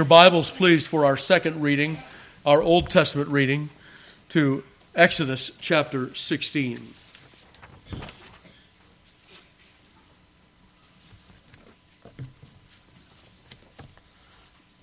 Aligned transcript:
Your 0.00 0.06
Bibles, 0.06 0.50
please, 0.50 0.86
for 0.86 1.04
our 1.04 1.18
second 1.18 1.60
reading, 1.60 1.98
our 2.46 2.62
Old 2.62 2.88
Testament 2.88 3.28
reading, 3.28 3.68
to 4.30 4.64
Exodus 4.94 5.50
chapter 5.60 6.14
16. 6.14 6.94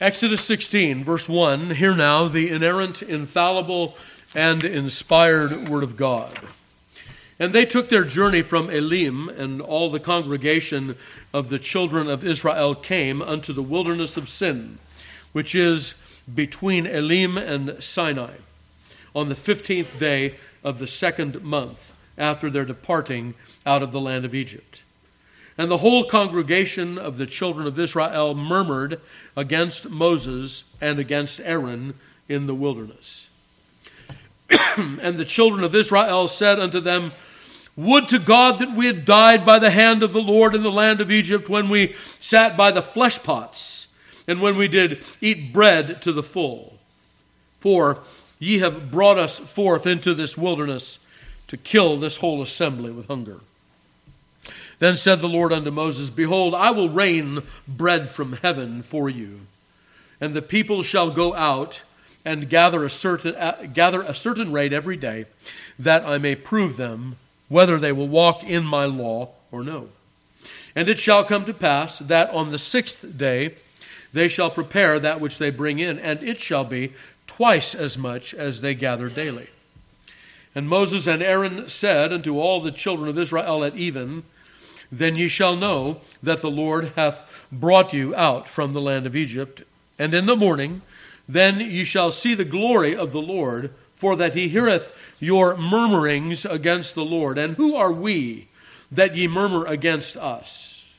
Exodus 0.00 0.40
16, 0.42 1.02
verse 1.02 1.28
1 1.28 1.70
Hear 1.70 1.96
now 1.96 2.28
the 2.28 2.48
inerrant, 2.50 3.02
infallible, 3.02 3.96
and 4.36 4.62
inspired 4.62 5.68
Word 5.68 5.82
of 5.82 5.96
God. 5.96 6.38
And 7.40 7.54
they 7.54 7.64
took 7.64 7.88
their 7.88 8.04
journey 8.04 8.42
from 8.42 8.68
Elim, 8.68 9.30
and 9.30 9.62
all 9.62 9.90
the 9.90 9.98
congregation 9.98 10.94
of 11.32 11.48
the 11.48 11.58
children 11.58 12.06
of 12.06 12.22
Israel 12.22 12.74
came 12.74 13.22
unto 13.22 13.54
the 13.54 13.62
wilderness 13.62 14.18
of 14.18 14.28
Sin, 14.28 14.78
which 15.32 15.54
is 15.54 15.94
between 16.32 16.86
Elim 16.86 17.38
and 17.38 17.82
Sinai, 17.82 18.34
on 19.14 19.30
the 19.30 19.34
fifteenth 19.34 19.98
day 19.98 20.36
of 20.62 20.78
the 20.78 20.86
second 20.86 21.42
month 21.42 21.94
after 22.18 22.50
their 22.50 22.66
departing 22.66 23.34
out 23.64 23.82
of 23.82 23.90
the 23.90 24.00
land 24.00 24.26
of 24.26 24.34
Egypt. 24.34 24.82
And 25.56 25.70
the 25.70 25.78
whole 25.78 26.04
congregation 26.04 26.98
of 26.98 27.16
the 27.16 27.26
children 27.26 27.66
of 27.66 27.78
Israel 27.78 28.34
murmured 28.34 29.00
against 29.34 29.88
Moses 29.88 30.64
and 30.78 30.98
against 30.98 31.40
Aaron 31.42 31.94
in 32.28 32.46
the 32.46 32.54
wilderness. 32.54 33.28
and 34.76 35.16
the 35.16 35.24
children 35.24 35.64
of 35.64 35.74
Israel 35.74 36.28
said 36.28 36.60
unto 36.60 36.80
them, 36.80 37.12
would 37.80 38.08
to 38.08 38.18
God 38.18 38.58
that 38.58 38.76
we 38.76 38.86
had 38.86 39.06
died 39.06 39.46
by 39.46 39.58
the 39.58 39.70
hand 39.70 40.02
of 40.02 40.12
the 40.12 40.20
Lord 40.20 40.54
in 40.54 40.62
the 40.62 40.70
land 40.70 41.00
of 41.00 41.10
Egypt 41.10 41.48
when 41.48 41.68
we 41.68 41.94
sat 42.20 42.56
by 42.56 42.70
the 42.70 42.82
flesh 42.82 43.22
pots 43.22 43.88
and 44.28 44.42
when 44.42 44.56
we 44.56 44.68
did 44.68 45.02
eat 45.22 45.52
bread 45.52 46.02
to 46.02 46.12
the 46.12 46.22
full. 46.22 46.78
For 47.58 47.98
ye 48.38 48.58
have 48.58 48.90
brought 48.90 49.18
us 49.18 49.38
forth 49.38 49.86
into 49.86 50.12
this 50.12 50.36
wilderness 50.36 50.98
to 51.48 51.56
kill 51.56 51.96
this 51.96 52.18
whole 52.18 52.42
assembly 52.42 52.90
with 52.90 53.08
hunger. 53.08 53.40
Then 54.78 54.96
said 54.96 55.20
the 55.20 55.28
Lord 55.28 55.52
unto 55.52 55.70
Moses, 55.70 56.10
Behold, 56.10 56.54
I 56.54 56.70
will 56.70 56.88
rain 56.88 57.42
bread 57.66 58.08
from 58.08 58.34
heaven 58.34 58.82
for 58.82 59.08
you, 59.08 59.40
and 60.20 60.32
the 60.32 60.42
people 60.42 60.82
shall 60.82 61.10
go 61.10 61.34
out 61.34 61.82
and 62.24 62.48
gather 62.48 62.84
a 62.84 62.90
certain, 62.90 63.34
uh, 63.36 63.66
gather 63.72 64.02
a 64.02 64.14
certain 64.14 64.52
rate 64.52 64.72
every 64.72 64.96
day, 64.96 65.26
that 65.78 66.04
I 66.04 66.18
may 66.18 66.34
prove 66.34 66.76
them 66.76 67.16
whether 67.50 67.76
they 67.76 67.92
will 67.92 68.08
walk 68.08 68.42
in 68.42 68.64
my 68.64 68.86
law 68.86 69.28
or 69.52 69.62
no. 69.62 69.88
And 70.74 70.88
it 70.88 70.98
shall 70.98 71.24
come 71.24 71.44
to 71.44 71.52
pass 71.52 71.98
that 71.98 72.30
on 72.30 72.52
the 72.52 72.58
sixth 72.58 73.18
day 73.18 73.56
they 74.12 74.28
shall 74.28 74.50
prepare 74.50 74.98
that 74.98 75.20
which 75.20 75.38
they 75.38 75.50
bring 75.50 75.78
in, 75.78 75.98
and 75.98 76.22
it 76.22 76.40
shall 76.40 76.64
be 76.64 76.92
twice 77.26 77.74
as 77.74 77.98
much 77.98 78.32
as 78.32 78.60
they 78.60 78.74
gather 78.74 79.08
daily. 79.08 79.48
And 80.54 80.68
Moses 80.68 81.06
and 81.06 81.22
Aaron 81.22 81.68
said 81.68 82.12
unto 82.12 82.38
all 82.38 82.60
the 82.60 82.72
children 82.72 83.08
of 83.08 83.18
Israel 83.18 83.64
at 83.64 83.76
even, 83.76 84.24
Then 84.90 85.16
ye 85.16 85.28
shall 85.28 85.54
know 85.54 86.00
that 86.22 86.40
the 86.40 86.50
Lord 86.50 86.92
hath 86.96 87.46
brought 87.52 87.92
you 87.92 88.14
out 88.16 88.48
from 88.48 88.72
the 88.72 88.80
land 88.80 89.06
of 89.06 89.14
Egypt. 89.14 89.62
And 89.98 90.14
in 90.14 90.26
the 90.26 90.36
morning, 90.36 90.82
then 91.28 91.60
ye 91.60 91.84
shall 91.84 92.10
see 92.10 92.34
the 92.34 92.44
glory 92.44 92.96
of 92.96 93.12
the 93.12 93.22
Lord 93.22 93.72
for 94.00 94.16
that 94.16 94.32
he 94.32 94.48
heareth 94.48 94.96
your 95.20 95.58
murmurings 95.58 96.46
against 96.46 96.94
the 96.94 97.04
Lord. 97.04 97.36
And 97.36 97.56
who 97.56 97.76
are 97.76 97.92
we 97.92 98.48
that 98.90 99.14
ye 99.14 99.28
murmur 99.28 99.66
against 99.66 100.16
us? 100.16 100.96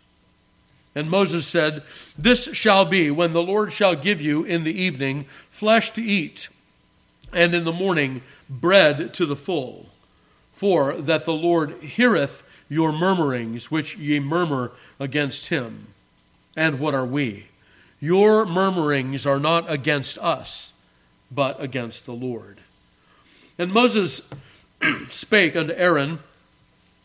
And 0.93 1.09
Moses 1.09 1.47
said, 1.47 1.81
This 2.15 2.53
shall 2.53 2.85
be 2.85 3.09
when 3.09 3.33
the 3.33 3.41
Lord 3.41 3.71
shall 3.71 3.95
give 3.95 4.21
you 4.21 4.43
in 4.43 4.63
the 4.63 4.79
evening 4.79 5.23
flesh 5.49 5.89
to 5.91 6.01
eat, 6.01 6.49
and 7.33 7.55
in 7.55 7.63
the 7.63 7.71
morning 7.71 8.21
bread 8.47 9.13
to 9.15 9.25
the 9.25 9.35
full. 9.35 9.87
For 10.53 10.93
that 10.93 11.25
the 11.25 11.33
Lord 11.33 11.81
heareth 11.81 12.47
your 12.69 12.91
murmurings 12.91 13.71
which 13.71 13.97
ye 13.97 14.19
murmur 14.19 14.73
against 14.99 15.47
him. 15.47 15.87
And 16.55 16.79
what 16.79 16.93
are 16.93 17.05
we? 17.05 17.47
Your 17.99 18.45
murmurings 18.45 19.25
are 19.25 19.39
not 19.39 19.71
against 19.71 20.19
us, 20.19 20.73
but 21.31 21.59
against 21.59 22.05
the 22.05 22.13
Lord. 22.13 22.59
And 23.61 23.71
Moses 23.71 24.27
spake 25.11 25.55
unto 25.55 25.71
Aaron, 25.73 26.17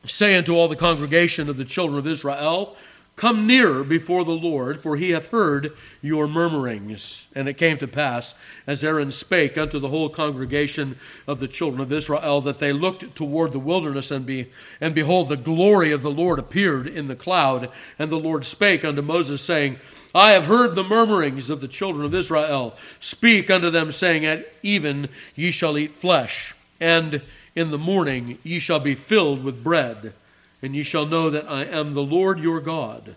saying 0.07 0.45
to 0.45 0.57
all 0.57 0.69
the 0.69 0.75
congregation 0.75 1.51
of 1.51 1.59
the 1.59 1.67
children 1.67 1.99
of 1.99 2.07
Israel, 2.07 2.75
Come 3.15 3.47
near 3.47 3.85
before 3.85 4.25
the 4.25 4.33
Lord, 4.33 4.81
for 4.81 4.97
he 4.97 5.11
hath 5.11 5.27
heard 5.27 5.75
your 6.01 6.27
murmurings. 6.27 7.27
And 7.35 7.47
it 7.47 7.59
came 7.59 7.77
to 7.79 7.87
pass, 7.87 8.35
as 8.67 8.83
Aaron 8.83 9.11
spake 9.11 9.59
unto 9.59 9.79
the 9.79 9.89
whole 9.89 10.09
congregation 10.09 10.97
of 11.27 11.41
the 11.41 11.49
children 11.49 11.83
of 11.83 11.93
Israel, 11.93 12.41
that 12.41 12.59
they 12.59 12.73
looked 12.73 13.15
toward 13.15 13.53
the 13.53 13.59
wilderness, 13.59 14.11
and, 14.11 14.25
be, 14.25 14.49
and 14.81 14.95
behold, 14.95 15.29
the 15.29 15.37
glory 15.37 15.93
of 15.93 16.01
the 16.01 16.11
Lord 16.11 16.39
appeared 16.39 16.87
in 16.87 17.07
the 17.07 17.17
cloud. 17.17 17.69
And 17.99 18.11
the 18.11 18.17
Lord 18.17 18.47
spake 18.47 18.83
unto 18.83 19.03
Moses, 19.03 19.43
saying, 19.43 19.79
I 20.17 20.31
have 20.31 20.45
heard 20.45 20.75
the 20.75 20.83
murmurings 20.83 21.51
of 21.51 21.61
the 21.61 21.69
children 21.69 22.07
of 22.07 22.15
Israel. 22.15 22.75
Speak 23.01 23.51
unto 23.51 23.69
them, 23.69 23.93
saying, 23.93 24.25
At 24.25 24.51
even 24.63 25.11
ye 25.35 25.51
shall 25.51 25.77
eat 25.77 25.95
flesh, 25.95 26.55
and 26.81 27.21
in 27.55 27.71
the 27.71 27.77
morning 27.77 28.39
ye 28.43 28.59
shall 28.59 28.81
be 28.81 28.95
filled 28.95 29.45
with 29.45 29.63
bread, 29.63 30.15
and 30.63 30.75
ye 30.75 30.85
shall 30.85 31.05
know 31.05 31.29
that 31.29 31.47
I 31.51 31.65
am 31.65 31.93
the 31.93 32.03
Lord 32.03 32.41
your 32.41 32.61
God. 32.61 33.15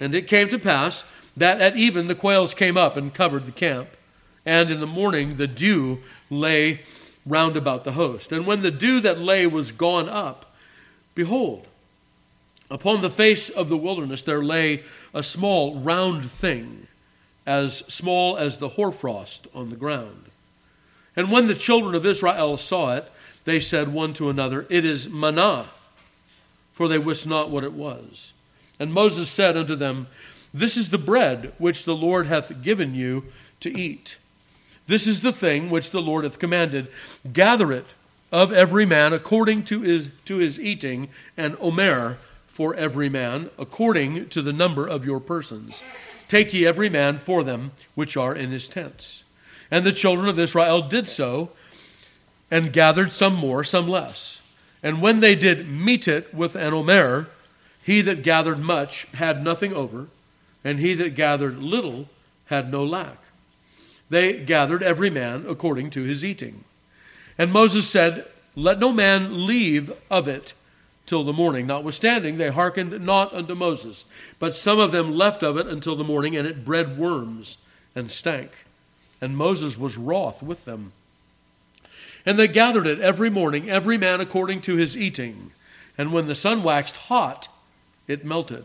And 0.00 0.16
it 0.16 0.26
came 0.26 0.48
to 0.48 0.58
pass 0.58 1.08
that 1.36 1.60
at 1.60 1.76
even 1.76 2.08
the 2.08 2.16
quails 2.16 2.54
came 2.54 2.76
up 2.76 2.96
and 2.96 3.14
covered 3.14 3.46
the 3.46 3.52
camp, 3.52 3.90
and 4.44 4.70
in 4.70 4.80
the 4.80 4.86
morning 4.86 5.36
the 5.36 5.46
dew 5.46 6.00
lay 6.28 6.80
round 7.24 7.56
about 7.56 7.84
the 7.84 7.92
host. 7.92 8.32
And 8.32 8.48
when 8.48 8.62
the 8.62 8.72
dew 8.72 8.98
that 8.98 9.20
lay 9.20 9.46
was 9.46 9.70
gone 9.70 10.08
up, 10.08 10.56
behold, 11.14 11.68
Upon 12.70 13.00
the 13.00 13.10
face 13.10 13.48
of 13.48 13.68
the 13.68 13.76
wilderness 13.76 14.22
there 14.22 14.42
lay 14.42 14.82
a 15.14 15.22
small 15.22 15.80
round 15.80 16.30
thing, 16.30 16.86
as 17.46 17.78
small 17.78 18.36
as 18.36 18.58
the 18.58 18.70
hoarfrost 18.70 19.46
on 19.54 19.68
the 19.70 19.76
ground. 19.76 20.24
And 21.16 21.32
when 21.32 21.48
the 21.48 21.54
children 21.54 21.94
of 21.94 22.04
Israel 22.04 22.58
saw 22.58 22.94
it, 22.94 23.10
they 23.44 23.58
said 23.58 23.88
one 23.88 24.12
to 24.14 24.28
another, 24.28 24.66
It 24.68 24.84
is 24.84 25.08
manna, 25.08 25.70
for 26.72 26.86
they 26.86 26.98
wist 26.98 27.26
not 27.26 27.50
what 27.50 27.64
it 27.64 27.72
was. 27.72 28.34
And 28.78 28.92
Moses 28.92 29.30
said 29.30 29.56
unto 29.56 29.74
them, 29.74 30.08
This 30.52 30.76
is 30.76 30.90
the 30.90 30.98
bread 30.98 31.54
which 31.58 31.84
the 31.84 31.96
Lord 31.96 32.26
hath 32.26 32.62
given 32.62 32.94
you 32.94 33.24
to 33.60 33.76
eat. 33.76 34.18
This 34.86 35.06
is 35.06 35.22
the 35.22 35.32
thing 35.32 35.70
which 35.70 35.90
the 35.90 36.02
Lord 36.02 36.24
hath 36.24 36.38
commanded. 36.38 36.88
Gather 37.32 37.72
it 37.72 37.86
of 38.30 38.52
every 38.52 38.84
man 38.84 39.12
according 39.12 39.64
to 39.64 39.80
his, 39.80 40.10
to 40.26 40.36
his 40.36 40.60
eating, 40.60 41.08
and 41.36 41.56
omer 41.60 42.18
for 42.58 42.74
every 42.74 43.08
man, 43.08 43.48
according 43.56 44.28
to 44.30 44.42
the 44.42 44.52
number 44.52 44.84
of 44.84 45.04
your 45.04 45.20
persons. 45.20 45.80
Take 46.26 46.52
ye 46.52 46.66
every 46.66 46.90
man 46.90 47.18
for 47.18 47.44
them 47.44 47.70
which 47.94 48.16
are 48.16 48.34
in 48.34 48.50
his 48.50 48.66
tents. 48.66 49.22
And 49.70 49.84
the 49.84 49.92
children 49.92 50.28
of 50.28 50.40
Israel 50.40 50.82
did 50.82 51.06
so, 51.06 51.52
and 52.50 52.72
gathered 52.72 53.12
some 53.12 53.36
more, 53.36 53.62
some 53.62 53.86
less. 53.86 54.40
And 54.82 55.00
when 55.00 55.20
they 55.20 55.36
did 55.36 55.68
mete 55.68 56.08
it 56.08 56.34
with 56.34 56.56
an 56.56 56.74
omer, 56.74 57.28
he 57.80 58.00
that 58.00 58.24
gathered 58.24 58.58
much 58.58 59.04
had 59.14 59.44
nothing 59.44 59.72
over, 59.72 60.08
and 60.64 60.80
he 60.80 60.94
that 60.94 61.14
gathered 61.14 61.58
little 61.58 62.08
had 62.46 62.72
no 62.72 62.82
lack. 62.82 63.18
They 64.10 64.36
gathered 64.36 64.82
every 64.82 65.10
man 65.10 65.44
according 65.48 65.90
to 65.90 66.02
his 66.02 66.24
eating. 66.24 66.64
And 67.38 67.52
Moses 67.52 67.88
said, 67.88 68.26
Let 68.56 68.80
no 68.80 68.92
man 68.92 69.46
leave 69.46 69.92
of 70.10 70.26
it 70.26 70.54
till 71.08 71.24
the 71.24 71.32
morning. 71.32 71.66
Notwithstanding, 71.66 72.38
they 72.38 72.50
hearkened 72.50 73.04
not 73.04 73.32
unto 73.32 73.54
Moses, 73.54 74.04
but 74.38 74.54
some 74.54 74.78
of 74.78 74.92
them 74.92 75.12
left 75.12 75.42
of 75.42 75.56
it 75.56 75.66
until 75.66 75.96
the 75.96 76.04
morning, 76.04 76.36
and 76.36 76.46
it 76.46 76.64
bred 76.64 76.96
worms 76.96 77.58
and 77.94 78.10
stank. 78.10 78.50
And 79.20 79.36
Moses 79.36 79.76
was 79.76 79.98
wroth 79.98 80.42
with 80.42 80.64
them. 80.64 80.92
And 82.24 82.38
they 82.38 82.48
gathered 82.48 82.86
it 82.86 83.00
every 83.00 83.30
morning, 83.30 83.70
every 83.70 83.96
man 83.96 84.20
according 84.20 84.60
to 84.62 84.76
his 84.76 84.96
eating. 84.96 85.50
And 85.96 86.12
when 86.12 86.26
the 86.26 86.34
sun 86.34 86.62
waxed 86.62 86.96
hot, 86.96 87.48
it 88.06 88.24
melted. 88.24 88.64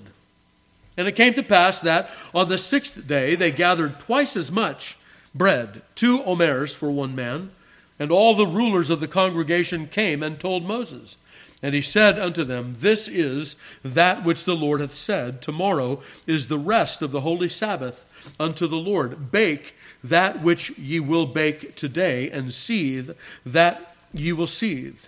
And 0.98 1.08
it 1.08 1.16
came 1.16 1.34
to 1.34 1.44
pass 1.44 1.80
that 1.82 2.10
on 2.36 2.50
the 2.50 2.58
sixth 2.58 3.08
day 3.08 3.36
they 3.36 3.52
gathered 3.52 4.00
twice 4.00 4.38
as 4.38 4.52
much 4.52 4.98
bread, 5.34 5.82
two 5.96 6.22
omers 6.24 6.76
for 6.76 6.92
one 6.92 7.16
man. 7.16 7.52
And 8.00 8.12
all 8.12 8.36
the 8.36 8.48
rulers 8.48 8.90
of 8.90 9.00
the 9.00 9.08
congregation 9.08 9.88
came 9.88 10.22
and 10.22 10.40
told 10.40 10.66
Moses. 10.66 11.18
And 11.64 11.74
he 11.74 11.82
said 11.82 12.20
unto 12.20 12.44
them, 12.44 12.76
This 12.80 13.08
is 13.08 13.56
that 13.84 14.26
which 14.26 14.44
the 14.44 14.56
Lord 14.56 14.82
hath 14.82 14.94
said. 14.94 15.42
Tomorrow 15.42 16.02
is 16.28 16.48
the 16.48 16.58
rest 16.58 17.02
of 17.02 17.12
the 17.12 17.22
holy 17.22 17.48
Sabbath 17.48 18.06
unto 18.38 18.68
the 18.68 18.76
Lord. 18.76 19.32
Bake 19.32 19.74
that 20.04 20.42
which 20.42 20.78
ye 20.78 21.00
will 21.00 21.26
bake 21.26 21.78
today, 21.78 22.30
and 22.30 22.54
seethe 22.54 23.12
that 23.46 23.96
ye 24.12 24.34
will 24.34 24.46
seethe. 24.46 25.06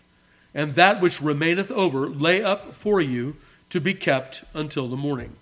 And 0.54 0.76
that 0.76 1.02
which 1.02 1.22
remaineth 1.22 1.74
over 1.74 2.10
lay 2.10 2.42
up 2.42 2.74
for 2.74 3.02
you 3.02 3.36
to 3.70 3.82
be 3.82 3.94
kept 3.94 4.46
until 4.54 4.88
the 4.88 4.96
morning. 4.96 5.36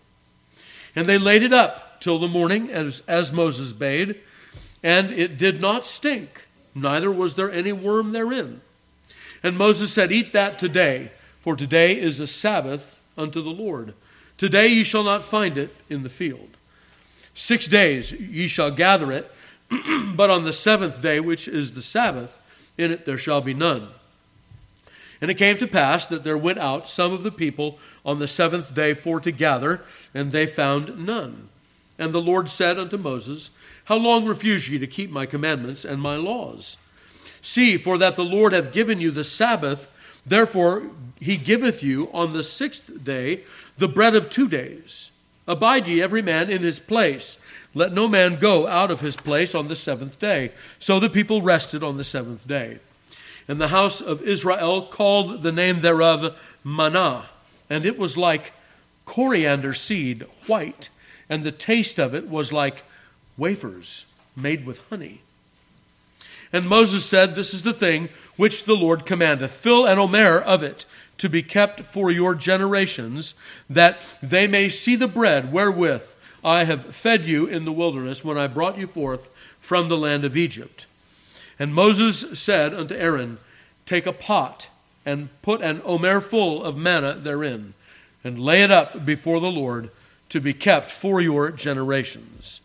And 0.95 1.07
they 1.07 1.19
laid 1.19 1.43
it 1.43 1.53
up 1.53 2.01
till 2.01 2.17
the 2.17 2.27
morning, 2.27 2.71
as, 2.71 3.03
as 3.07 3.31
Moses 3.31 3.71
bade, 3.71 4.19
and 4.81 5.11
it 5.11 5.37
did 5.37 5.61
not 5.61 5.85
stink, 5.85 6.47
neither 6.73 7.11
was 7.11 7.35
there 7.35 7.51
any 7.51 7.71
worm 7.71 8.13
therein. 8.13 8.61
And 9.43 9.57
Moses 9.57 9.93
said, 9.93 10.11
Eat 10.11 10.31
that 10.31 10.57
today, 10.57 11.11
for 11.41 11.55
today 11.55 11.99
is 11.99 12.19
a 12.19 12.27
Sabbath 12.27 13.03
unto 13.17 13.41
the 13.41 13.49
Lord. 13.49 13.93
Today 14.37 14.67
ye 14.67 14.83
shall 14.83 15.03
not 15.03 15.23
find 15.23 15.57
it 15.57 15.75
in 15.89 16.03
the 16.03 16.09
field. 16.09 16.57
Six 17.33 17.67
days 17.67 18.11
ye 18.13 18.47
shall 18.47 18.71
gather 18.71 19.11
it, 19.11 19.31
but 20.15 20.29
on 20.29 20.45
the 20.45 20.53
seventh 20.53 21.01
day, 21.01 21.19
which 21.19 21.47
is 21.47 21.73
the 21.73 21.81
Sabbath, 21.81 22.39
in 22.77 22.91
it 22.91 23.05
there 23.05 23.17
shall 23.17 23.41
be 23.41 23.53
none. 23.53 23.89
And 25.21 25.31
it 25.31 25.35
came 25.35 25.57
to 25.57 25.67
pass 25.67 26.05
that 26.07 26.23
there 26.23 26.37
went 26.37 26.59
out 26.59 26.89
some 26.89 27.13
of 27.13 27.23
the 27.23 27.31
people 27.31 27.79
on 28.05 28.19
the 28.19 28.27
seventh 28.27 28.73
day 28.73 28.93
for 28.93 29.19
to 29.19 29.31
gather, 29.31 29.81
and 30.13 30.31
they 30.31 30.45
found 30.45 31.05
none. 31.05 31.49
And 31.97 32.11
the 32.11 32.21
Lord 32.21 32.49
said 32.49 32.77
unto 32.77 32.97
Moses, 32.97 33.49
How 33.85 33.95
long 33.95 34.25
refuse 34.25 34.69
ye 34.69 34.79
to 34.79 34.87
keep 34.87 35.11
my 35.11 35.25
commandments 35.25 35.85
and 35.85 36.01
my 36.01 36.15
laws? 36.15 36.77
See, 37.43 37.77
for 37.77 37.99
that 37.99 38.15
the 38.15 38.23
Lord 38.23 38.53
hath 38.53 38.71
given 38.71 38.99
you 38.99 39.11
the 39.11 39.25
Sabbath, 39.25 39.91
therefore 40.25 40.89
he 41.19 41.37
giveth 41.37 41.83
you 41.83 42.09
on 42.13 42.33
the 42.33 42.43
sixth 42.43 43.03
day 43.03 43.41
the 43.77 43.89
bread 43.89 44.15
of 44.15 44.29
two 44.29 44.47
days. 44.47 45.11
Abide 45.45 45.87
ye 45.87 46.01
every 46.01 46.21
man 46.21 46.49
in 46.49 46.63
his 46.63 46.79
place. 46.79 47.37
Let 47.75 47.91
no 47.91 48.07
man 48.07 48.37
go 48.37 48.65
out 48.65 48.91
of 48.91 49.01
his 49.01 49.17
place 49.17 49.53
on 49.53 49.67
the 49.67 49.75
seventh 49.75 50.19
day. 50.19 50.51
So 50.79 50.99
the 50.99 51.09
people 51.09 51.41
rested 51.41 51.83
on 51.83 51.97
the 51.97 52.03
seventh 52.05 52.47
day. 52.47 52.79
And 53.47 53.59
the 53.59 53.67
house 53.67 53.99
of 53.99 54.21
Israel 54.21 54.83
called 54.83 55.43
the 55.43 55.51
name 55.51 55.81
thereof 55.81 56.39
manna, 56.63 57.25
and 57.69 57.85
it 57.85 57.97
was 57.97 58.15
like 58.15 58.53
coriander 59.03 59.73
seed, 59.73 60.25
white, 60.47 60.89
and 61.29 61.43
the 61.43 61.51
taste 61.51 61.99
of 61.99 62.15
it 62.15 62.29
was 62.29 62.53
like 62.53 62.83
wafers 63.37 64.05
made 64.33 64.65
with 64.65 64.79
honey. 64.89 65.22
And 66.53 66.69
Moses 66.69 67.03
said, 67.03 67.33
This 67.33 67.53
is 67.53 67.63
the 67.63 67.73
thing 67.73 68.09
which 68.37 68.63
the 68.63 68.75
Lord 68.75 69.05
commandeth. 69.05 69.51
Fill 69.51 69.85
an 69.87 69.97
omer 69.97 70.39
of 70.39 70.61
it 70.61 70.85
to 71.17 71.27
be 71.27 71.41
kept 71.41 71.81
for 71.81 72.11
your 72.11 72.35
generations, 72.35 73.33
that 73.69 73.99
they 74.21 74.45
may 74.45 74.69
see 74.69 74.95
the 74.95 75.07
bread 75.07 75.51
wherewith 75.51 76.15
I 76.43 76.65
have 76.65 76.95
fed 76.95 77.25
you 77.25 77.47
in 77.47 77.65
the 77.65 77.71
wilderness 77.71 78.23
when 78.23 78.37
I 78.37 78.47
brought 78.47 78.77
you 78.77 78.87
forth 78.87 79.29
from 79.59 79.89
the 79.89 79.97
land 79.97 80.25
of 80.25 80.37
Egypt. 80.37 80.85
And 81.57 81.73
Moses 81.73 82.39
said 82.39 82.73
unto 82.73 82.95
Aaron, 82.95 83.37
Take 83.85 84.05
a 84.05 84.13
pot 84.13 84.69
and 85.05 85.29
put 85.41 85.61
an 85.61 85.81
omer 85.83 86.21
full 86.21 86.63
of 86.63 86.77
manna 86.77 87.13
therein, 87.13 87.73
and 88.23 88.39
lay 88.39 88.63
it 88.63 88.71
up 88.71 89.05
before 89.05 89.39
the 89.39 89.51
Lord 89.51 89.89
to 90.29 90.39
be 90.39 90.53
kept 90.53 90.89
for 90.89 91.21
your 91.21 91.51
generations. 91.51 92.61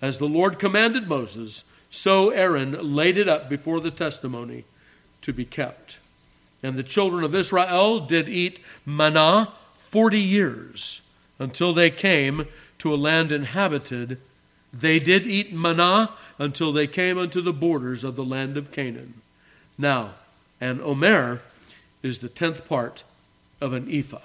As 0.00 0.18
the 0.18 0.28
Lord 0.28 0.58
commanded 0.58 1.08
Moses, 1.08 1.64
so 1.94 2.30
Aaron 2.30 2.94
laid 2.94 3.16
it 3.16 3.28
up 3.28 3.48
before 3.48 3.80
the 3.80 3.90
testimony 3.90 4.64
to 5.22 5.32
be 5.32 5.44
kept. 5.44 5.98
And 6.62 6.76
the 6.76 6.82
children 6.82 7.22
of 7.24 7.34
Israel 7.34 8.00
did 8.00 8.28
eat 8.28 8.58
manna 8.84 9.52
forty 9.78 10.20
years 10.20 11.02
until 11.38 11.72
they 11.72 11.90
came 11.90 12.46
to 12.78 12.92
a 12.92 12.96
land 12.96 13.30
inhabited. 13.30 14.18
They 14.72 14.98
did 14.98 15.26
eat 15.26 15.52
manna 15.52 16.10
until 16.38 16.72
they 16.72 16.86
came 16.86 17.16
unto 17.16 17.40
the 17.40 17.52
borders 17.52 18.02
of 18.02 18.16
the 18.16 18.24
land 18.24 18.56
of 18.56 18.72
Canaan. 18.72 19.14
Now, 19.78 20.14
an 20.60 20.80
omer 20.80 21.42
is 22.02 22.18
the 22.18 22.28
tenth 22.28 22.68
part 22.68 23.04
of 23.60 23.72
an 23.72 23.86
ephah. 23.88 24.18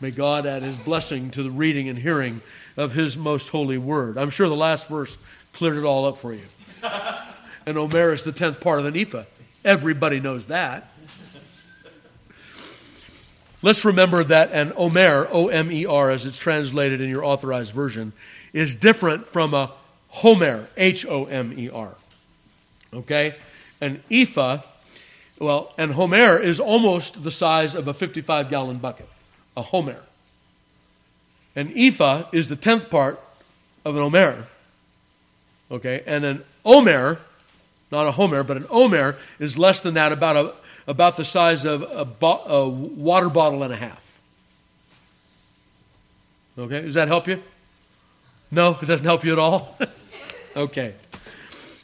May 0.00 0.10
God 0.10 0.46
add 0.46 0.62
his 0.62 0.76
blessing 0.76 1.30
to 1.30 1.42
the 1.42 1.50
reading 1.50 1.88
and 1.88 1.98
hearing 1.98 2.40
of 2.76 2.92
his 2.92 3.16
most 3.16 3.48
holy 3.48 3.78
word. 3.78 4.18
I'm 4.18 4.30
sure 4.30 4.48
the 4.48 4.54
last 4.54 4.88
verse 4.88 5.18
cleared 5.52 5.78
it 5.78 5.84
all 5.84 6.04
up 6.04 6.18
for 6.18 6.34
you. 6.34 6.44
An 7.66 7.76
omer 7.76 8.12
is 8.12 8.22
the 8.22 8.32
tenth 8.32 8.60
part 8.60 8.80
of 8.80 8.86
an 8.86 8.96
ephah. 8.96 9.24
Everybody 9.64 10.20
knows 10.20 10.46
that. 10.46 10.90
Let's 13.60 13.84
remember 13.84 14.22
that 14.22 14.52
an 14.52 14.72
omer, 14.76 15.26
O 15.32 15.48
M 15.48 15.72
E 15.72 15.84
R, 15.84 16.10
as 16.10 16.26
it's 16.26 16.38
translated 16.38 17.00
in 17.00 17.08
your 17.08 17.24
authorized 17.24 17.74
version, 17.74 18.12
is 18.52 18.74
different 18.74 19.26
from 19.26 19.52
a 19.52 19.72
homer, 20.08 20.68
H 20.76 21.04
O 21.06 21.24
M 21.24 21.52
E 21.56 21.68
R. 21.68 21.94
Okay? 22.94 23.34
An 23.80 24.02
ephah, 24.10 24.60
well, 25.38 25.74
an 25.76 25.90
homer 25.90 26.38
is 26.38 26.60
almost 26.60 27.24
the 27.24 27.30
size 27.32 27.74
of 27.74 27.88
a 27.88 27.94
55 27.94 28.48
gallon 28.48 28.78
bucket, 28.78 29.08
a 29.56 29.62
homer. 29.62 30.00
An 31.56 31.72
ephah 31.76 32.24
is 32.32 32.48
the 32.48 32.56
tenth 32.56 32.88
part 32.90 33.20
of 33.84 33.96
an 33.96 34.02
omer. 34.02 34.46
Okay? 35.70 36.02
And 36.06 36.24
an 36.24 36.44
omer, 36.64 37.20
not 37.90 38.06
a 38.06 38.12
homer, 38.12 38.42
but 38.42 38.56
an 38.56 38.66
omer 38.70 39.16
is 39.38 39.58
less 39.58 39.80
than 39.80 39.94
that, 39.94 40.12
about 40.12 40.36
a 40.36 40.54
about 40.88 41.18
the 41.18 41.24
size 41.24 41.66
of 41.66 41.82
a, 41.82 42.06
bo- 42.06 42.42
a 42.46 42.66
water 42.66 43.28
bottle 43.28 43.62
and 43.62 43.72
a 43.72 43.76
half. 43.76 44.18
Okay, 46.58 46.80
does 46.80 46.94
that 46.94 47.08
help 47.08 47.28
you? 47.28 47.42
No, 48.50 48.78
it 48.80 48.86
doesn't 48.86 49.04
help 49.04 49.22
you 49.22 49.32
at 49.32 49.38
all? 49.38 49.76
okay. 50.56 50.94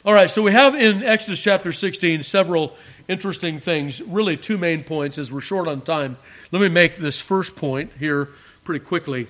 All 0.03 0.13
right, 0.13 0.29
so 0.29 0.41
we 0.41 0.51
have 0.51 0.73
in 0.73 1.03
Exodus 1.03 1.41
chapter 1.41 1.71
16 1.71 2.23
several 2.23 2.75
interesting 3.07 3.59
things, 3.59 4.01
really 4.01 4.35
two 4.35 4.57
main 4.57 4.83
points 4.83 5.19
as 5.19 5.31
we're 5.31 5.39
short 5.39 5.67
on 5.67 5.81
time. 5.81 6.17
Let 6.51 6.61
me 6.61 6.67
make 6.67 6.95
this 6.95 7.21
first 7.21 7.55
point 7.55 7.91
here 7.99 8.29
pretty 8.63 8.83
quickly. 8.83 9.27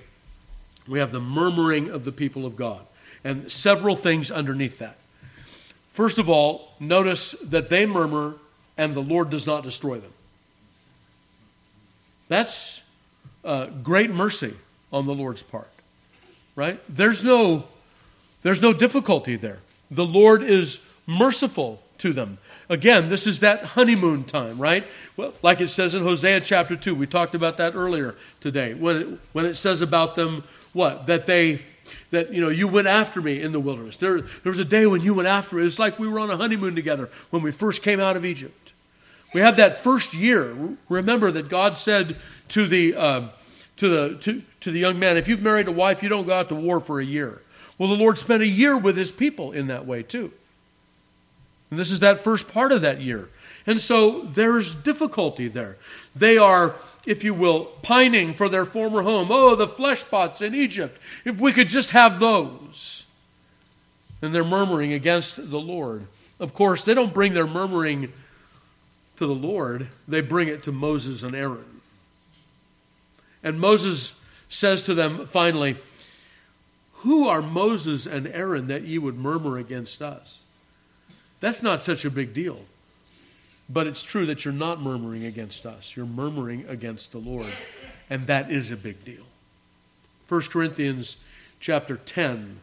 We 0.87 0.99
have 0.99 1.11
the 1.11 1.19
murmuring 1.19 1.89
of 1.89 2.05
the 2.05 2.13
people 2.13 2.45
of 2.45 2.55
God 2.55 2.85
and 3.25 3.51
several 3.51 3.97
things 3.97 4.31
underneath 4.31 4.79
that. 4.79 4.95
First 5.89 6.19
of 6.19 6.29
all, 6.29 6.71
notice 6.79 7.31
that 7.31 7.69
they 7.69 7.85
murmur 7.85 8.35
and 8.77 8.93
the 8.93 9.01
Lord 9.01 9.29
does 9.29 9.47
not 9.47 9.63
destroy 9.63 9.99
them. 9.99 10.11
That's 12.27 12.81
uh, 13.43 13.67
great 13.83 14.11
mercy 14.11 14.53
on 14.93 15.05
the 15.05 15.13
Lord's 15.13 15.43
part, 15.43 15.69
right? 16.55 16.79
There's 16.87 17.23
no, 17.23 17.65
there's 18.43 18.61
no 18.61 18.73
difficulty 18.73 19.35
there. 19.35 19.59
The 19.89 20.05
Lord 20.05 20.43
is 20.43 20.85
merciful 21.07 21.81
to 21.99 22.13
them. 22.13 22.37
Again, 22.69 23.09
this 23.09 23.27
is 23.27 23.41
that 23.41 23.63
honeymoon 23.63 24.23
time, 24.23 24.57
right? 24.57 24.85
Well, 25.17 25.33
like 25.41 25.61
it 25.61 25.69
says 25.69 25.93
in 25.95 26.03
Hosea 26.03 26.41
chapter 26.41 26.75
2. 26.75 26.95
We 26.95 27.07
talked 27.07 27.35
about 27.35 27.57
that 27.57 27.75
earlier 27.75 28.15
today. 28.39 28.73
When 28.73 28.95
it, 28.95 29.07
when 29.33 29.45
it 29.45 29.55
says 29.55 29.81
about 29.81 30.15
them, 30.15 30.43
what? 30.73 31.05
That 31.05 31.25
they, 31.27 31.61
that, 32.09 32.33
you 32.33 32.41
know, 32.41 32.49
you 32.49 32.67
went 32.67 32.87
after 32.87 33.21
me 33.21 33.41
in 33.41 33.51
the 33.51 33.59
wilderness. 33.59 33.97
There, 33.97 34.21
there 34.21 34.51
was 34.51 34.59
a 34.59 34.65
day 34.65 34.85
when 34.85 35.01
you 35.01 35.13
went 35.13 35.27
after 35.27 35.55
me. 35.55 35.65
It's 35.65 35.79
like 35.79 35.99
we 35.99 36.07
were 36.07 36.19
on 36.19 36.29
a 36.29 36.37
honeymoon 36.37 36.75
together 36.75 37.09
when 37.29 37.41
we 37.41 37.51
first 37.51 37.81
came 37.81 37.99
out 37.99 38.15
of 38.15 38.25
Egypt. 38.25 38.73
We 39.33 39.41
have 39.41 39.57
that 39.57 39.83
first 39.83 40.13
year. 40.13 40.55
Remember 40.87 41.31
that 41.31 41.49
God 41.49 41.77
said 41.77 42.15
to 42.49 42.67
the, 42.67 42.95
uh, 42.95 43.21
to, 43.77 43.89
the, 43.89 44.17
to, 44.19 44.41
to 44.61 44.71
the 44.71 44.79
young 44.79 44.97
man, 44.97 45.17
if 45.17 45.27
you've 45.27 45.41
married 45.41 45.67
a 45.67 45.71
wife, 45.71 46.01
you 46.01 46.09
don't 46.09 46.25
go 46.25 46.33
out 46.33 46.49
to 46.49 46.55
war 46.55 46.79
for 46.79 46.99
a 46.99 47.05
year. 47.05 47.41
Well, 47.77 47.89
the 47.89 47.95
Lord 47.95 48.17
spent 48.17 48.41
a 48.41 48.47
year 48.47 48.77
with 48.77 48.95
his 48.95 49.11
people 49.11 49.51
in 49.51 49.67
that 49.67 49.85
way, 49.85 50.03
too. 50.03 50.31
And 51.69 51.79
this 51.79 51.91
is 51.91 51.99
that 51.99 52.19
first 52.19 52.51
part 52.51 52.71
of 52.71 52.81
that 52.81 53.01
year. 53.01 53.29
And 53.65 53.81
so 53.81 54.21
there's 54.21 54.75
difficulty 54.75 55.47
there. 55.47 55.77
They 56.15 56.37
are, 56.37 56.75
if 57.05 57.23
you 57.23 57.33
will, 57.33 57.65
pining 57.81 58.33
for 58.33 58.47
their 58.47 58.65
former 58.65 59.01
home. 59.01 59.29
Oh, 59.31 59.55
the 59.55 59.67
flesh 59.67 60.07
pots 60.07 60.41
in 60.41 60.53
Egypt. 60.53 61.01
If 61.23 61.39
we 61.39 61.51
could 61.51 61.67
just 61.67 61.91
have 61.91 62.19
those. 62.19 63.05
And 64.21 64.33
they're 64.33 64.43
murmuring 64.43 64.93
against 64.93 65.49
the 65.49 65.59
Lord. 65.59 66.05
Of 66.39 66.53
course, 66.53 66.83
they 66.83 66.93
don't 66.93 67.13
bring 67.13 67.33
their 67.33 67.47
murmuring 67.47 68.11
to 69.17 69.25
the 69.25 69.35
Lord, 69.35 69.87
they 70.07 70.21
bring 70.21 70.49
it 70.49 70.63
to 70.63 70.71
Moses 70.71 71.23
and 71.23 71.33
Aaron. 71.33 71.81
And 73.43 73.59
Moses 73.59 74.21
says 74.49 74.85
to 74.85 74.93
them 74.93 75.25
finally, 75.25 75.77
Who 76.95 77.27
are 77.27 77.41
Moses 77.41 78.05
and 78.05 78.27
Aaron 78.27 78.67
that 78.67 78.83
ye 78.83 78.97
would 78.97 79.17
murmur 79.17 79.57
against 79.57 80.01
us? 80.01 80.41
That's 81.45 81.61
not 81.61 81.79
such 81.79 82.05
a 82.05 82.09
big 82.09 82.33
deal. 82.33 82.57
But 83.69 83.85
it's 83.85 84.03
true 84.03 84.25
that 84.25 84.43
you're 84.43 84.51
not 84.51 84.81
murmuring 84.81 85.25
against 85.25 85.67
us. 85.67 85.95
You're 85.95 86.07
murmuring 86.07 86.65
against 86.67 87.11
the 87.11 87.19
Lord. 87.19 87.53
And 88.09 88.25
that 88.25 88.49
is 88.49 88.71
a 88.71 88.75
big 88.75 89.05
deal. 89.05 89.21
1 90.27 90.41
Corinthians 90.49 91.17
chapter 91.59 91.97
10, 91.97 92.61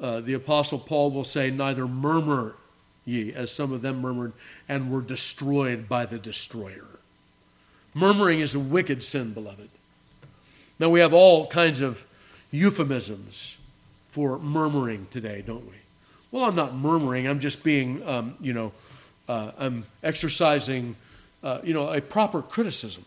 uh, 0.00 0.18
the 0.18 0.34
Apostle 0.34 0.80
Paul 0.80 1.12
will 1.12 1.22
say, 1.22 1.48
Neither 1.48 1.86
murmur 1.86 2.56
ye, 3.04 3.32
as 3.32 3.52
some 3.52 3.70
of 3.70 3.82
them 3.82 4.00
murmured, 4.00 4.32
and 4.68 4.90
were 4.90 5.00
destroyed 5.00 5.88
by 5.88 6.06
the 6.06 6.18
destroyer. 6.18 6.88
Murmuring 7.94 8.40
is 8.40 8.52
a 8.52 8.58
wicked 8.58 9.04
sin, 9.04 9.32
beloved. 9.32 9.70
Now, 10.80 10.88
we 10.88 10.98
have 10.98 11.14
all 11.14 11.46
kinds 11.46 11.82
of 11.82 12.04
euphemisms 12.50 13.58
for 14.08 14.40
murmuring 14.40 15.06
today, 15.08 15.40
don't 15.46 15.66
we? 15.66 15.76
Well, 16.30 16.44
I'm 16.44 16.56
not 16.56 16.74
murmuring, 16.74 17.28
I'm 17.28 17.40
just 17.40 17.62
being, 17.62 18.06
um, 18.06 18.34
you 18.40 18.52
know, 18.52 18.72
uh, 19.28 19.52
I'm 19.58 19.84
exercising, 20.02 20.96
uh, 21.42 21.60
you 21.62 21.72
know, 21.74 21.88
a 21.88 22.00
proper 22.00 22.42
criticism. 22.42 23.04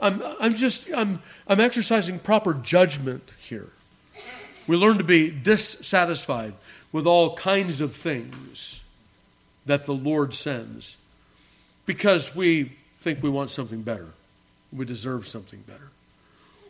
I'm, 0.00 0.22
I'm 0.40 0.54
just, 0.54 0.88
I'm, 0.94 1.20
I'm 1.46 1.60
exercising 1.60 2.18
proper 2.18 2.54
judgment 2.54 3.34
here. 3.40 3.68
We 4.66 4.76
learn 4.76 4.98
to 4.98 5.04
be 5.04 5.30
dissatisfied 5.30 6.54
with 6.92 7.06
all 7.06 7.34
kinds 7.34 7.80
of 7.80 7.94
things 7.96 8.82
that 9.66 9.84
the 9.84 9.94
Lord 9.94 10.34
sends 10.34 10.96
because 11.86 12.34
we 12.34 12.72
think 13.00 13.22
we 13.22 13.30
want 13.30 13.50
something 13.50 13.82
better. 13.82 14.08
We 14.72 14.84
deserve 14.84 15.26
something 15.26 15.60
better. 15.66 15.90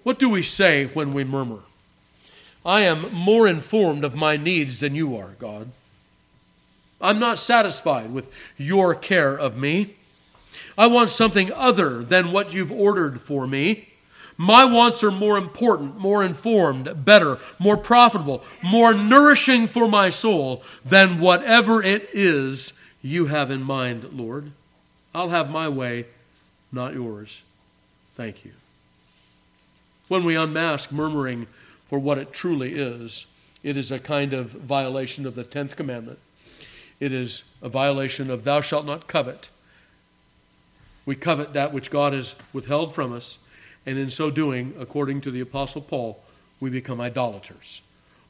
What 0.04 0.18
do 0.18 0.30
we 0.30 0.42
say 0.42 0.86
when 0.86 1.12
we 1.12 1.24
murmur? 1.24 1.60
I 2.68 2.82
am 2.82 3.10
more 3.14 3.48
informed 3.48 4.04
of 4.04 4.14
my 4.14 4.36
needs 4.36 4.80
than 4.80 4.94
you 4.94 5.16
are, 5.16 5.36
God. 5.38 5.70
I'm 7.00 7.18
not 7.18 7.38
satisfied 7.38 8.12
with 8.12 8.30
your 8.58 8.94
care 8.94 9.34
of 9.34 9.56
me. 9.56 9.94
I 10.76 10.86
want 10.86 11.08
something 11.08 11.50
other 11.54 12.04
than 12.04 12.30
what 12.30 12.52
you've 12.52 12.70
ordered 12.70 13.22
for 13.22 13.46
me. 13.46 13.88
My 14.36 14.66
wants 14.66 15.02
are 15.02 15.10
more 15.10 15.38
important, 15.38 15.98
more 15.98 16.22
informed, 16.22 17.06
better, 17.06 17.38
more 17.58 17.78
profitable, 17.78 18.44
more 18.62 18.92
nourishing 18.92 19.66
for 19.66 19.88
my 19.88 20.10
soul 20.10 20.62
than 20.84 21.20
whatever 21.20 21.82
it 21.82 22.10
is 22.12 22.74
you 23.00 23.26
have 23.26 23.50
in 23.50 23.62
mind, 23.62 24.10
Lord. 24.12 24.52
I'll 25.14 25.30
have 25.30 25.48
my 25.48 25.70
way, 25.70 26.04
not 26.70 26.92
yours. 26.92 27.42
Thank 28.14 28.44
you. 28.44 28.52
When 30.08 30.24
we 30.24 30.36
unmask 30.36 30.92
murmuring 30.92 31.46
for 31.88 31.98
what 31.98 32.18
it 32.18 32.32
truly 32.32 32.74
is, 32.74 33.26
it 33.62 33.76
is 33.76 33.90
a 33.90 33.98
kind 33.98 34.32
of 34.32 34.50
violation 34.50 35.26
of 35.26 35.34
the 35.34 35.42
10th 35.42 35.74
commandment. 35.74 36.18
It 37.00 37.12
is 37.12 37.44
a 37.62 37.68
violation 37.68 38.30
of 38.30 38.44
thou 38.44 38.60
shalt 38.60 38.86
not 38.86 39.08
covet. 39.08 39.50
We 41.06 41.16
covet 41.16 41.54
that 41.54 41.72
which 41.72 41.90
God 41.90 42.12
has 42.12 42.36
withheld 42.52 42.94
from 42.94 43.12
us, 43.12 43.38
and 43.86 43.98
in 43.98 44.10
so 44.10 44.30
doing, 44.30 44.74
according 44.78 45.22
to 45.22 45.30
the 45.30 45.40
Apostle 45.40 45.80
Paul, 45.80 46.22
we 46.60 46.68
become 46.68 47.00
idolaters. 47.00 47.80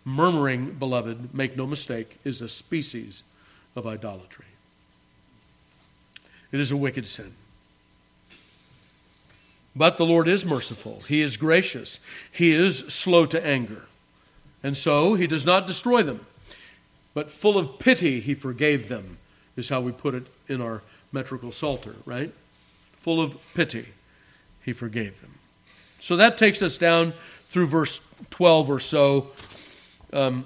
Murmuring, 0.04 0.74
beloved, 0.74 1.34
make 1.34 1.56
no 1.56 1.66
mistake, 1.66 2.18
is 2.24 2.40
a 2.40 2.48
species 2.48 3.24
of 3.74 3.86
idolatry. 3.86 4.46
It 6.52 6.60
is 6.60 6.70
a 6.70 6.76
wicked 6.76 7.08
sin. 7.08 7.34
But 9.78 9.96
the 9.96 10.04
Lord 10.04 10.26
is 10.26 10.44
merciful, 10.44 11.04
He 11.06 11.22
is 11.22 11.36
gracious, 11.36 12.00
He 12.32 12.50
is 12.50 12.78
slow 12.78 13.26
to 13.26 13.46
anger. 13.46 13.84
And 14.60 14.76
so 14.76 15.14
He 15.14 15.28
does 15.28 15.46
not 15.46 15.68
destroy 15.68 16.02
them, 16.02 16.26
but 17.14 17.30
full 17.30 17.56
of 17.56 17.78
pity, 17.78 18.18
He 18.18 18.34
forgave 18.34 18.88
them, 18.88 19.18
is 19.56 19.68
how 19.68 19.80
we 19.80 19.92
put 19.92 20.16
it 20.16 20.26
in 20.48 20.60
our 20.60 20.82
metrical 21.12 21.52
psalter, 21.52 21.94
right? 22.04 22.32
Full 22.96 23.20
of 23.20 23.36
pity, 23.54 23.90
He 24.64 24.72
forgave 24.72 25.20
them. 25.20 25.34
So 26.00 26.16
that 26.16 26.36
takes 26.36 26.60
us 26.60 26.76
down 26.76 27.12
through 27.42 27.68
verse 27.68 28.04
12 28.30 28.70
or 28.70 28.80
so. 28.80 29.30
Um, 30.12 30.44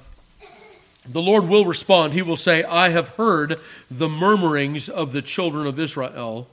the 1.09 1.23
Lord 1.23 1.49
will 1.49 1.65
respond. 1.65 2.12
He 2.12 2.23
will 2.23 2.37
say, 2.37 2.65
I 2.65 2.91
have 2.91 3.09
heard 3.11 3.59
the 3.91 4.09
murmurings 4.11 4.91
of 4.91 5.12
the 5.12 5.23
children 5.23 5.67
of 5.67 5.79
Israel 5.81 6.49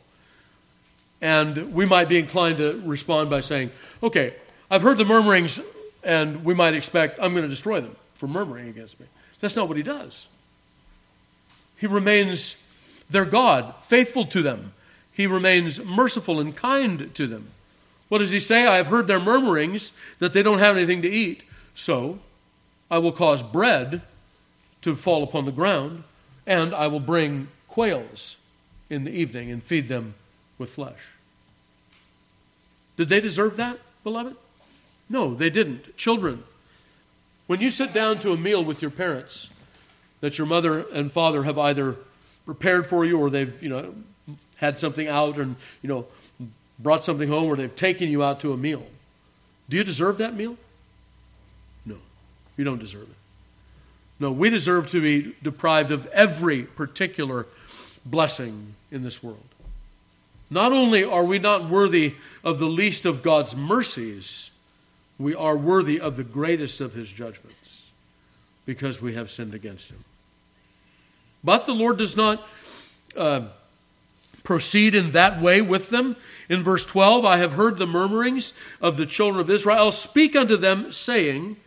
and 1.21 1.73
we 1.73 1.85
might 1.85 2.09
be 2.09 2.17
inclined 2.17 2.57
to 2.57 2.81
respond 2.85 3.29
by 3.29 3.41
saying, 3.41 3.71
okay, 4.01 4.33
I've 4.71 4.81
heard 4.81 4.97
the 4.97 5.05
murmurings, 5.05 5.59
and 6.03 6.45
we 6.45 6.53
might 6.53 6.73
expect 6.73 7.19
I'm 7.21 7.31
going 7.31 7.43
to 7.43 7.49
destroy 7.49 7.81
them 7.81 7.95
for 8.13 8.27
murmuring 8.27 8.69
against 8.69 8.99
me. 8.99 9.07
That's 9.39 9.55
not 9.55 9.67
what 9.67 9.77
he 9.77 9.83
does. 9.83 10.27
He 11.77 11.88
remains 11.88 12.55
their 13.09 13.25
God, 13.25 13.73
faithful 13.81 14.25
to 14.25 14.41
them. 14.41 14.73
He 15.11 15.27
remains 15.27 15.83
merciful 15.83 16.39
and 16.39 16.55
kind 16.55 17.13
to 17.15 17.27
them. 17.27 17.47
What 18.09 18.19
does 18.19 18.31
he 18.31 18.39
say? 18.39 18.65
I 18.65 18.77
have 18.77 18.88
heard 18.88 19.07
their 19.07 19.19
murmurings 19.19 19.93
that 20.19 20.33
they 20.33 20.43
don't 20.43 20.59
have 20.59 20.75
anything 20.75 21.01
to 21.03 21.09
eat. 21.09 21.43
So 21.73 22.19
I 22.91 22.97
will 22.97 23.11
cause 23.11 23.43
bread 23.43 24.01
to 24.81 24.95
fall 24.95 25.23
upon 25.23 25.45
the 25.45 25.51
ground, 25.51 26.03
and 26.47 26.73
I 26.73 26.88
will 26.88 26.99
bring 26.99 27.49
quails 27.67 28.38
in 28.89 29.03
the 29.03 29.11
evening 29.11 29.51
and 29.51 29.61
feed 29.61 29.88
them 29.88 30.15
with 30.59 30.69
flesh. 30.69 31.13
Did 32.97 33.09
they 33.09 33.19
deserve 33.19 33.55
that, 33.57 33.79
beloved? 34.03 34.35
No, 35.09 35.33
they 35.33 35.49
didn't. 35.49 35.97
Children, 35.97 36.43
when 37.47 37.61
you 37.61 37.71
sit 37.71 37.93
down 37.93 38.19
to 38.19 38.31
a 38.31 38.37
meal 38.37 38.63
with 38.63 38.81
your 38.81 38.91
parents 38.91 39.49
that 40.21 40.37
your 40.37 40.45
mother 40.45 40.85
and 40.93 41.11
father 41.11 41.43
have 41.43 41.57
either 41.57 41.95
prepared 42.45 42.85
for 42.85 43.05
you 43.05 43.17
or 43.17 43.29
they've, 43.29 43.63
you 43.63 43.69
know, 43.69 43.95
had 44.57 44.77
something 44.77 45.07
out 45.07 45.37
and, 45.37 45.55
you 45.81 45.89
know, 45.89 46.05
brought 46.77 47.03
something 47.03 47.27
home 47.29 47.45
or 47.45 47.55
they've 47.55 47.75
taken 47.75 48.09
you 48.09 48.23
out 48.23 48.39
to 48.41 48.53
a 48.53 48.57
meal, 48.57 48.85
do 49.69 49.77
you 49.77 49.83
deserve 49.83 50.17
that 50.17 50.35
meal? 50.35 50.57
No, 51.85 51.97
you 52.57 52.63
don't 52.63 52.79
deserve 52.79 53.03
it. 53.03 53.15
No, 54.19 54.31
we 54.31 54.49
deserve 54.49 54.89
to 54.89 55.01
be 55.01 55.35
deprived 55.41 55.91
of 55.91 56.05
every 56.07 56.63
particular 56.63 57.47
blessing 58.05 58.75
in 58.91 59.03
this 59.03 59.23
world. 59.23 59.43
Not 60.49 60.71
only 60.71 61.03
are 61.03 61.23
we 61.23 61.39
not 61.39 61.69
worthy 61.69 62.15
of 62.43 62.59
the 62.59 62.65
least 62.65 63.05
of 63.05 63.21
God's 63.21 63.55
mercies, 63.55 64.49
we 65.19 65.35
are 65.35 65.55
worthy 65.55 65.99
of 65.99 66.15
the 66.15 66.23
greatest 66.23 66.81
of 66.81 66.93
his 66.93 67.11
judgments 67.11 67.91
because 68.65 69.01
we 69.01 69.13
have 69.13 69.29
sinned 69.29 69.53
against 69.53 69.91
him. 69.91 70.03
But 71.43 71.65
the 71.65 71.73
Lord 71.73 71.97
does 71.97 72.17
not 72.17 72.47
uh, 73.15 73.41
proceed 74.43 74.95
in 74.95 75.11
that 75.11 75.41
way 75.41 75.61
with 75.61 75.89
them. 75.89 76.15
In 76.49 76.63
verse 76.63 76.85
12, 76.85 77.25
I 77.25 77.37
have 77.37 77.53
heard 77.53 77.77
the 77.77 77.87
murmurings 77.87 78.53
of 78.81 78.97
the 78.97 79.05
children 79.05 79.39
of 79.41 79.49
Israel. 79.49 79.91
Speak 79.91 80.35
unto 80.35 80.57
them, 80.57 80.91
saying, 80.91 81.57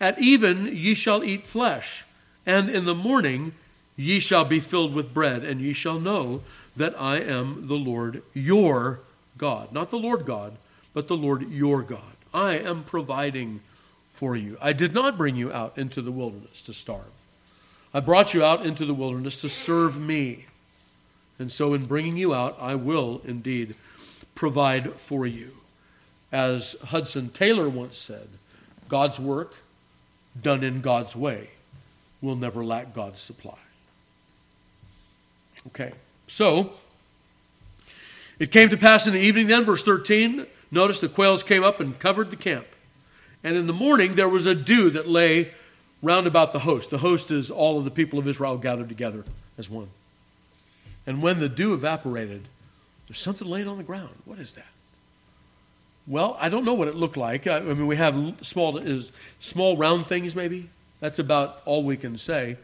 At 0.00 0.18
even 0.18 0.66
ye 0.66 0.94
shall 0.94 1.22
eat 1.22 1.46
flesh, 1.46 2.04
and 2.46 2.68
in 2.68 2.84
the 2.84 2.94
morning 2.94 3.52
ye 3.96 4.20
shall 4.20 4.44
be 4.44 4.60
filled 4.60 4.94
with 4.94 5.14
bread, 5.14 5.44
and 5.44 5.60
ye 5.60 5.72
shall 5.72 6.00
know 6.00 6.42
that 6.76 7.00
I 7.00 7.18
am 7.18 7.66
the 7.66 7.76
Lord 7.76 8.22
your 8.32 9.00
God. 9.36 9.72
Not 9.72 9.90
the 9.90 9.98
Lord 9.98 10.24
God, 10.24 10.54
but 10.94 11.08
the 11.08 11.16
Lord 11.16 11.50
your 11.50 11.82
God. 11.82 12.16
I 12.32 12.58
am 12.58 12.84
providing 12.84 13.60
for 14.12 14.36
you. 14.36 14.56
I 14.60 14.72
did 14.72 14.94
not 14.94 15.16
bring 15.16 15.36
you 15.36 15.52
out 15.52 15.76
into 15.78 16.02
the 16.02 16.12
wilderness 16.12 16.62
to 16.64 16.74
starve. 16.74 17.10
I 17.92 18.00
brought 18.00 18.34
you 18.34 18.44
out 18.44 18.64
into 18.64 18.84
the 18.84 18.94
wilderness 18.94 19.40
to 19.40 19.48
serve 19.48 19.98
me. 19.98 20.46
And 21.38 21.50
so, 21.50 21.74
in 21.74 21.86
bringing 21.86 22.16
you 22.16 22.34
out, 22.34 22.56
I 22.60 22.74
will 22.74 23.22
indeed 23.24 23.74
provide 24.34 24.92
for 24.94 25.26
you. 25.26 25.52
As 26.30 26.76
Hudson 26.88 27.30
Taylor 27.30 27.68
once 27.68 27.96
said, 27.96 28.28
God's 28.88 29.18
work, 29.18 29.54
done 30.40 30.62
in 30.62 30.80
God's 30.80 31.16
way, 31.16 31.50
will 32.20 32.36
never 32.36 32.64
lack 32.64 32.94
God's 32.94 33.20
supply. 33.20 33.58
Okay. 35.68 35.92
So, 36.30 36.74
it 38.38 38.52
came 38.52 38.68
to 38.68 38.76
pass 38.76 39.08
in 39.08 39.14
the 39.14 39.18
evening 39.18 39.48
then, 39.48 39.64
verse 39.64 39.82
13, 39.82 40.46
notice 40.70 41.00
the 41.00 41.08
quails 41.08 41.42
came 41.42 41.64
up 41.64 41.80
and 41.80 41.98
covered 41.98 42.30
the 42.30 42.36
camp. 42.36 42.68
And 43.42 43.56
in 43.56 43.66
the 43.66 43.72
morning 43.72 44.14
there 44.14 44.28
was 44.28 44.46
a 44.46 44.54
dew 44.54 44.90
that 44.90 45.08
lay 45.08 45.50
round 46.00 46.28
about 46.28 46.52
the 46.52 46.60
host. 46.60 46.90
The 46.90 46.98
host 46.98 47.32
is 47.32 47.50
all 47.50 47.78
of 47.78 47.84
the 47.84 47.90
people 47.90 48.20
of 48.20 48.28
Israel 48.28 48.58
gathered 48.58 48.88
together 48.88 49.24
as 49.58 49.68
one. 49.68 49.88
And 51.04 51.20
when 51.20 51.40
the 51.40 51.48
dew 51.48 51.74
evaporated, 51.74 52.46
there's 53.08 53.18
something 53.18 53.48
laying 53.48 53.66
on 53.66 53.78
the 53.78 53.82
ground. 53.82 54.14
What 54.24 54.38
is 54.38 54.52
that? 54.52 54.68
Well, 56.06 56.36
I 56.38 56.48
don't 56.48 56.64
know 56.64 56.74
what 56.74 56.86
it 56.86 56.94
looked 56.94 57.16
like. 57.16 57.48
I, 57.48 57.58
mean, 57.58 57.88
we 57.88 57.96
have 57.96 58.36
small, 58.42 58.80
small 59.40 59.76
round 59.76 60.06
things, 60.06 60.36
maybe. 60.36 60.70
That's 61.00 61.18
about 61.18 61.60
all 61.64 61.82
we 61.82 61.96
can 61.96 62.16
say. 62.16 62.56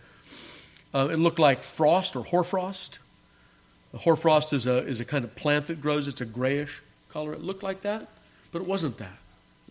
Uh, 0.94 1.08
it 1.10 1.18
looked 1.18 1.40
like 1.40 1.64
frost 1.64 2.14
or 2.14 2.22
hoarfrost. 2.22 3.00
The 3.96 4.02
hoarfrost 4.02 4.52
is 4.52 4.66
a, 4.66 4.86
is 4.86 5.00
a 5.00 5.06
kind 5.06 5.24
of 5.24 5.34
plant 5.36 5.68
that 5.68 5.80
grows. 5.80 6.06
It's 6.06 6.20
a 6.20 6.26
grayish 6.26 6.82
color. 7.08 7.32
It 7.32 7.40
looked 7.40 7.62
like 7.62 7.80
that, 7.80 8.06
but 8.52 8.60
it 8.60 8.68
wasn't 8.68 8.98
that. 8.98 9.16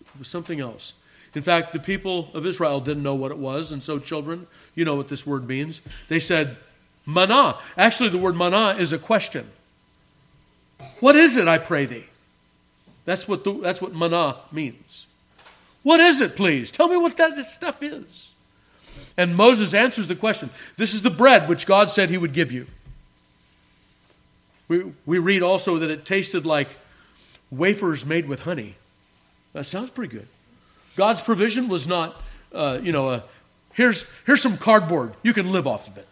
It 0.02 0.18
was 0.18 0.28
something 0.28 0.60
else. 0.60 0.94
In 1.36 1.44
fact, 1.44 1.74
the 1.74 1.80
people 1.80 2.30
of 2.34 2.44
Israel 2.44 2.80
didn't 2.80 3.04
know 3.04 3.14
what 3.14 3.30
it 3.30 3.38
was, 3.38 3.72
and 3.72 3.84
so, 3.84 4.00
children, 4.00 4.48
you 4.74 4.84
know 4.84 4.96
what 4.96 5.10
this 5.10 5.28
word 5.28 5.48
means. 5.48 5.80
They 6.08 6.20
said, 6.20 6.58
Manna. 7.06 7.58
Actually, 7.78 8.10
the 8.10 8.18
word 8.18 8.36
manna 8.36 8.70
is 8.80 8.94
a 8.94 8.98
question. 8.98 9.48
What 11.02 11.16
is 11.16 11.38
it, 11.38 11.48
I 11.48 11.60
pray 11.60 11.86
thee? 11.86 12.08
That's 13.04 13.28
what, 13.28 13.44
the, 13.44 13.54
that's 13.54 13.80
what 13.80 13.94
manna 13.94 14.38
means. 14.52 15.06
What 15.84 16.00
is 16.00 16.20
it, 16.20 16.36
please? 16.36 16.72
Tell 16.72 16.88
me 16.88 16.98
what 16.98 17.16
that 17.18 17.38
stuff 17.46 17.84
is. 17.84 18.34
And 19.18 19.36
Moses 19.36 19.76
answers 19.76 20.08
the 20.08 20.16
question 20.16 20.50
This 20.78 20.96
is 20.96 21.04
the 21.04 21.12
bread 21.12 21.48
which 21.48 21.68
God 21.68 21.92
said 21.92 22.10
he 22.10 22.18
would 22.18 22.34
give 22.34 22.52
you. 22.52 22.66
We, 24.68 24.92
we 25.06 25.20
read 25.20 25.42
also 25.42 25.78
that 25.78 25.90
it 25.90 26.06
tasted 26.06 26.46
like 26.46 26.70
wafers 27.52 28.06
made 28.06 28.28
with 28.28 28.42
honey. 28.42 28.76
That 29.54 29.66
sounds 29.66 29.90
pretty 29.90 30.14
good. 30.14 30.28
God's 30.96 31.22
provision 31.22 31.68
was 31.68 31.88
not, 31.88 32.16
uh, 32.54 32.80
you 32.82 32.92
know, 32.92 33.10
a, 33.10 33.24
here's, 33.74 34.06
here's 34.26 34.42
some 34.42 34.58
cardboard. 34.58 35.14
You 35.24 35.34
can 35.34 35.52
live 35.52 35.68
off 35.68 35.88
of 35.88 35.98
it. 35.98 36.08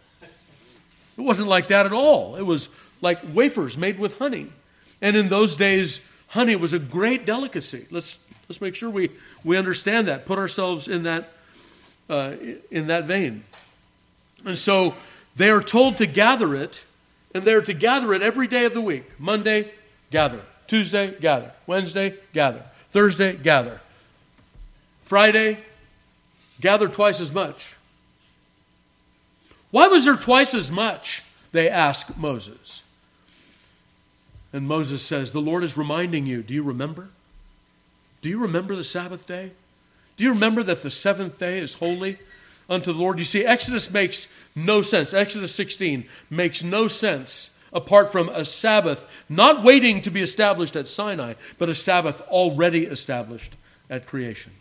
It 1.16 1.22
wasn't 1.22 1.48
like 1.48 1.68
that 1.68 1.86
at 1.86 1.92
all. 1.92 2.36
It 2.36 2.42
was 2.42 2.68
like 3.00 3.18
wafers 3.32 3.78
made 3.78 3.98
with 3.98 4.18
honey. 4.18 4.48
And 5.00 5.16
in 5.16 5.28
those 5.28 5.56
days, 5.56 6.08
honey 6.28 6.56
was 6.56 6.72
a 6.72 6.78
great 6.78 7.24
delicacy. 7.26 7.86
Let's, 7.90 8.18
let's 8.48 8.60
make 8.60 8.74
sure 8.74 8.90
we, 8.90 9.10
we 9.44 9.56
understand 9.56 10.08
that, 10.08 10.26
put 10.26 10.38
ourselves 10.38 10.88
in 10.88 11.04
that, 11.04 11.32
uh, 12.08 12.32
in 12.70 12.88
that 12.88 13.04
vein. 13.04 13.44
And 14.44 14.58
so 14.58 14.94
they 15.36 15.50
are 15.50 15.62
told 15.62 15.96
to 15.98 16.06
gather 16.06 16.54
it, 16.54 16.84
and 17.34 17.42
they're 17.42 17.60
to 17.60 17.74
gather 17.74 18.12
it 18.14 18.22
every 18.22 18.46
day 18.46 18.64
of 18.64 18.72
the 18.72 18.80
week. 18.80 19.18
Monday, 19.18 19.72
gather. 20.10 20.40
Tuesday, 20.68 21.14
gather. 21.20 21.52
Wednesday, 21.66 22.14
gather. 22.32 22.62
Thursday, 22.88 23.36
gather. 23.36 23.80
Friday, 25.02 25.58
gather 26.60 26.88
twice 26.88 27.20
as 27.20 27.32
much. 27.34 27.74
Why 29.72 29.88
was 29.88 30.04
there 30.04 30.16
twice 30.16 30.54
as 30.54 30.70
much? 30.70 31.24
They 31.50 31.68
ask 31.68 32.16
Moses. 32.16 32.82
And 34.52 34.68
Moses 34.68 35.04
says, 35.04 35.32
The 35.32 35.40
Lord 35.40 35.64
is 35.64 35.76
reminding 35.76 36.26
you. 36.26 36.42
Do 36.42 36.54
you 36.54 36.62
remember? 36.62 37.08
Do 38.22 38.28
you 38.28 38.38
remember 38.38 38.76
the 38.76 38.84
Sabbath 38.84 39.26
day? 39.26 39.50
Do 40.16 40.22
you 40.22 40.32
remember 40.32 40.62
that 40.62 40.82
the 40.82 40.90
seventh 40.90 41.38
day 41.38 41.58
is 41.58 41.74
holy 41.74 42.18
unto 42.68 42.92
the 42.92 42.98
Lord? 42.98 43.18
You 43.18 43.24
see, 43.24 43.44
Exodus 43.44 43.92
makes 43.92 44.32
no 44.54 44.82
sense. 44.82 45.14
Exodus 45.14 45.54
16 45.54 46.06
makes 46.30 46.62
no 46.62 46.88
sense 46.88 47.50
apart 47.72 48.10
from 48.10 48.28
a 48.30 48.44
Sabbath 48.44 49.24
not 49.28 49.64
waiting 49.64 50.00
to 50.02 50.10
be 50.10 50.22
established 50.22 50.76
at 50.76 50.88
Sinai, 50.88 51.34
but 51.58 51.68
a 51.68 51.74
Sabbath 51.74 52.20
already 52.22 52.86
established 52.86 53.56
at 53.90 54.06
creation. 54.06 54.52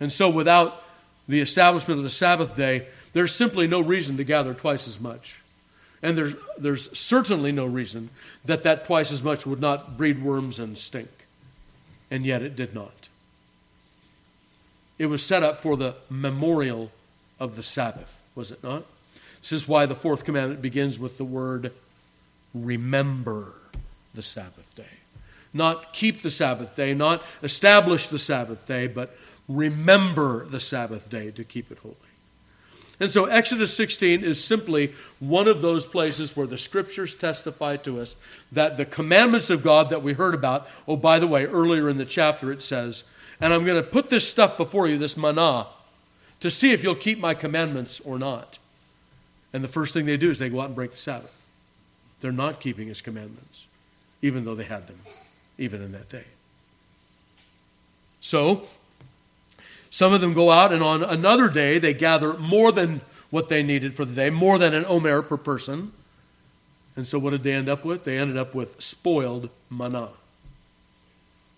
And 0.00 0.12
so, 0.12 0.30
without 0.30 0.82
the 1.28 1.40
establishment 1.40 1.98
of 1.98 2.04
the 2.04 2.10
Sabbath 2.10 2.56
day, 2.56 2.86
there's 3.12 3.34
simply 3.34 3.66
no 3.66 3.80
reason 3.80 4.16
to 4.16 4.24
gather 4.24 4.54
twice 4.54 4.88
as 4.88 5.00
much. 5.00 5.42
And 6.02 6.18
there's, 6.18 6.34
there's 6.58 6.98
certainly 6.98 7.52
no 7.52 7.66
reason 7.66 8.10
that 8.44 8.64
that 8.64 8.84
twice 8.86 9.12
as 9.12 9.22
much 9.22 9.46
would 9.46 9.60
not 9.60 9.96
breed 9.96 10.22
worms 10.22 10.58
and 10.58 10.76
stink. 10.76 11.26
And 12.10 12.26
yet 12.26 12.42
it 12.42 12.56
did 12.56 12.74
not. 12.74 13.01
It 15.02 15.10
was 15.10 15.20
set 15.20 15.42
up 15.42 15.58
for 15.58 15.76
the 15.76 15.96
memorial 16.08 16.92
of 17.40 17.56
the 17.56 17.62
Sabbath, 17.64 18.22
was 18.36 18.52
it 18.52 18.62
not? 18.62 18.84
This 19.40 19.50
is 19.50 19.66
why 19.66 19.84
the 19.84 19.96
fourth 19.96 20.24
commandment 20.24 20.62
begins 20.62 20.96
with 20.96 21.18
the 21.18 21.24
word 21.24 21.72
remember 22.54 23.54
the 24.14 24.22
Sabbath 24.22 24.76
day. 24.76 25.00
Not 25.52 25.92
keep 25.92 26.20
the 26.20 26.30
Sabbath 26.30 26.76
day, 26.76 26.94
not 26.94 27.20
establish 27.42 28.06
the 28.06 28.18
Sabbath 28.20 28.64
day, 28.64 28.86
but 28.86 29.16
remember 29.48 30.44
the 30.44 30.60
Sabbath 30.60 31.10
day 31.10 31.32
to 31.32 31.42
keep 31.42 31.72
it 31.72 31.78
holy. 31.78 31.96
And 33.00 33.10
so 33.10 33.24
Exodus 33.24 33.76
16 33.76 34.22
is 34.22 34.42
simply 34.42 34.92
one 35.18 35.48
of 35.48 35.62
those 35.62 35.84
places 35.84 36.36
where 36.36 36.46
the 36.46 36.58
scriptures 36.58 37.16
testify 37.16 37.76
to 37.78 38.00
us 38.00 38.14
that 38.52 38.76
the 38.76 38.84
commandments 38.84 39.50
of 39.50 39.64
God 39.64 39.90
that 39.90 40.04
we 40.04 40.12
heard 40.12 40.34
about, 40.34 40.68
oh, 40.86 40.96
by 40.96 41.18
the 41.18 41.26
way, 41.26 41.44
earlier 41.46 41.88
in 41.88 41.98
the 41.98 42.04
chapter 42.04 42.52
it 42.52 42.62
says, 42.62 43.02
and 43.42 43.52
I'm 43.52 43.64
going 43.64 43.76
to 43.76 43.82
put 43.82 44.08
this 44.08 44.26
stuff 44.26 44.56
before 44.56 44.86
you, 44.86 44.98
this 44.98 45.16
manna, 45.16 45.66
to 46.38 46.50
see 46.50 46.72
if 46.72 46.84
you'll 46.84 46.94
keep 46.94 47.18
my 47.18 47.34
commandments 47.34 47.98
or 48.00 48.16
not. 48.16 48.60
And 49.52 49.64
the 49.64 49.68
first 49.68 49.92
thing 49.92 50.06
they 50.06 50.16
do 50.16 50.30
is 50.30 50.38
they 50.38 50.48
go 50.48 50.60
out 50.60 50.66
and 50.66 50.76
break 50.76 50.92
the 50.92 50.96
Sabbath. 50.96 51.36
They're 52.20 52.30
not 52.30 52.60
keeping 52.60 52.86
his 52.86 53.00
commandments, 53.00 53.66
even 54.22 54.44
though 54.44 54.54
they 54.54 54.64
had 54.64 54.86
them, 54.86 55.00
even 55.58 55.82
in 55.82 55.90
that 55.90 56.08
day. 56.08 56.24
So, 58.20 58.62
some 59.90 60.12
of 60.12 60.20
them 60.20 60.34
go 60.34 60.52
out, 60.52 60.72
and 60.72 60.80
on 60.80 61.02
another 61.02 61.48
day, 61.48 61.80
they 61.80 61.92
gather 61.92 62.34
more 62.34 62.70
than 62.70 63.00
what 63.30 63.48
they 63.48 63.64
needed 63.64 63.94
for 63.94 64.04
the 64.04 64.14
day, 64.14 64.30
more 64.30 64.56
than 64.56 64.72
an 64.72 64.84
omer 64.86 65.20
per 65.20 65.36
person. 65.36 65.90
And 66.94 67.08
so, 67.08 67.18
what 67.18 67.30
did 67.30 67.42
they 67.42 67.52
end 67.52 67.68
up 67.68 67.84
with? 67.84 68.04
They 68.04 68.18
ended 68.18 68.36
up 68.36 68.54
with 68.54 68.80
spoiled 68.80 69.50
manna. 69.68 70.10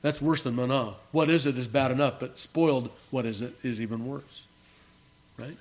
That's 0.05 0.21
worse 0.21 0.43
than 0.43 0.55
manna. 0.55 0.97
What 1.13 1.31
is 1.31 1.47
it 1.47 1.57
is 1.57 1.67
bad 1.67 1.91
enough, 1.91 2.21
but 2.21 2.39
spoiled, 2.39 2.91
what 3.11 3.25
is 3.25 3.41
it, 3.41 3.55
is 3.63 3.81
even 3.81 4.05
worse. 4.05 4.45
Right? 5.39 5.57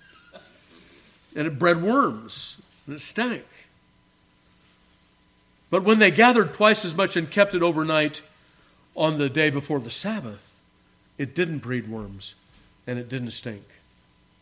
And 1.33 1.47
it 1.47 1.57
bred 1.57 1.81
worms, 1.81 2.57
and 2.85 2.93
it 2.93 2.99
stank. 2.99 3.45
But 5.71 5.85
when 5.85 5.99
they 5.99 6.11
gathered 6.11 6.53
twice 6.53 6.83
as 6.83 6.93
much 6.93 7.15
and 7.15 7.31
kept 7.31 7.55
it 7.55 7.63
overnight 7.63 8.21
on 8.97 9.17
the 9.17 9.29
day 9.29 9.49
before 9.49 9.79
the 9.79 9.89
Sabbath, 9.89 10.59
it 11.17 11.33
didn't 11.33 11.59
breed 11.59 11.87
worms 11.87 12.35
and 12.85 12.99
it 12.99 13.07
didn't 13.07 13.31
stink 13.31 13.63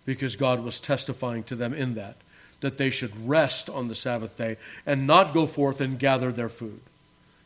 because 0.04 0.36
God 0.36 0.64
was 0.64 0.80
testifying 0.80 1.44
to 1.44 1.56
them 1.56 1.76
in 1.76 1.94
that, 1.94 2.16
that 2.62 2.80
they 2.80 2.90
should 2.90 3.30
rest 3.30 3.70
on 3.70 3.88
the 3.88 3.94
Sabbath 3.94 4.36
day 4.36 4.58
and 4.84 5.06
not 5.06 5.32
go 5.32 5.46
forth 5.46 5.80
and 5.80 6.00
gather 6.00 6.32
their 6.32 6.50
food. 6.50 6.82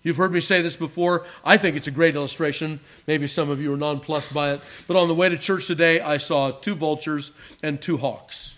You've 0.05 0.17
heard 0.17 0.31
me 0.31 0.39
say 0.39 0.61
this 0.61 0.75
before. 0.75 1.25
I 1.43 1.57
think 1.57 1.75
it's 1.75 1.87
a 1.87 1.91
great 1.91 2.15
illustration. 2.15 2.79
Maybe 3.07 3.27
some 3.27 3.49
of 3.49 3.59
you 3.59 3.73
are 3.73 3.77
nonplussed 3.77 4.35
by 4.35 4.53
it. 4.53 4.61
But 4.87 4.97
on 4.97 5.07
the 5.07 5.15
way 5.15 5.29
to 5.29 5.37
church 5.37 5.65
today, 5.65 5.99
I 5.99 6.17
saw 6.17 6.51
two 6.51 6.75
vultures 6.75 7.31
and 7.63 7.81
two 7.81 7.97
hawks. 7.97 8.55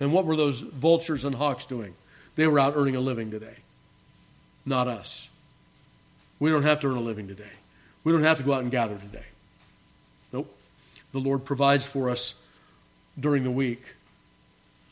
And 0.00 0.14
what 0.14 0.24
were 0.24 0.34
those 0.34 0.60
vultures 0.62 1.26
and 1.26 1.34
hawks 1.34 1.66
doing? 1.66 1.94
They 2.36 2.46
were 2.46 2.58
out 2.58 2.72
earning 2.74 2.96
a 2.96 3.00
living 3.00 3.30
today, 3.30 3.56
not 4.64 4.88
us. 4.88 5.28
We 6.38 6.50
don't 6.50 6.62
have 6.62 6.80
to 6.80 6.88
earn 6.88 6.96
a 6.96 7.00
living 7.00 7.28
today. 7.28 7.52
We 8.02 8.12
don't 8.12 8.22
have 8.22 8.38
to 8.38 8.42
go 8.42 8.54
out 8.54 8.62
and 8.62 8.70
gather 8.70 8.96
today 8.96 9.26
Nope. 10.32 10.50
the 11.12 11.18
Lord 11.18 11.44
provides 11.44 11.84
for 11.84 12.08
us 12.08 12.40
during 13.20 13.44
the 13.44 13.50
week 13.50 13.96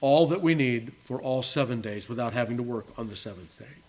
all 0.03 0.27
that 0.27 0.43
we 0.43 0.55
need 0.55 0.93
for 1.01 1.23
all 1.23 1.43
seven 1.43 1.81
days 1.81 2.07
without 2.07 2.35
having 2.35 2.59
to 2.59 2.63
work 2.63 2.87
on 2.99 3.09
the 3.09 3.17
seventh 3.17 3.59
day. 3.59 3.86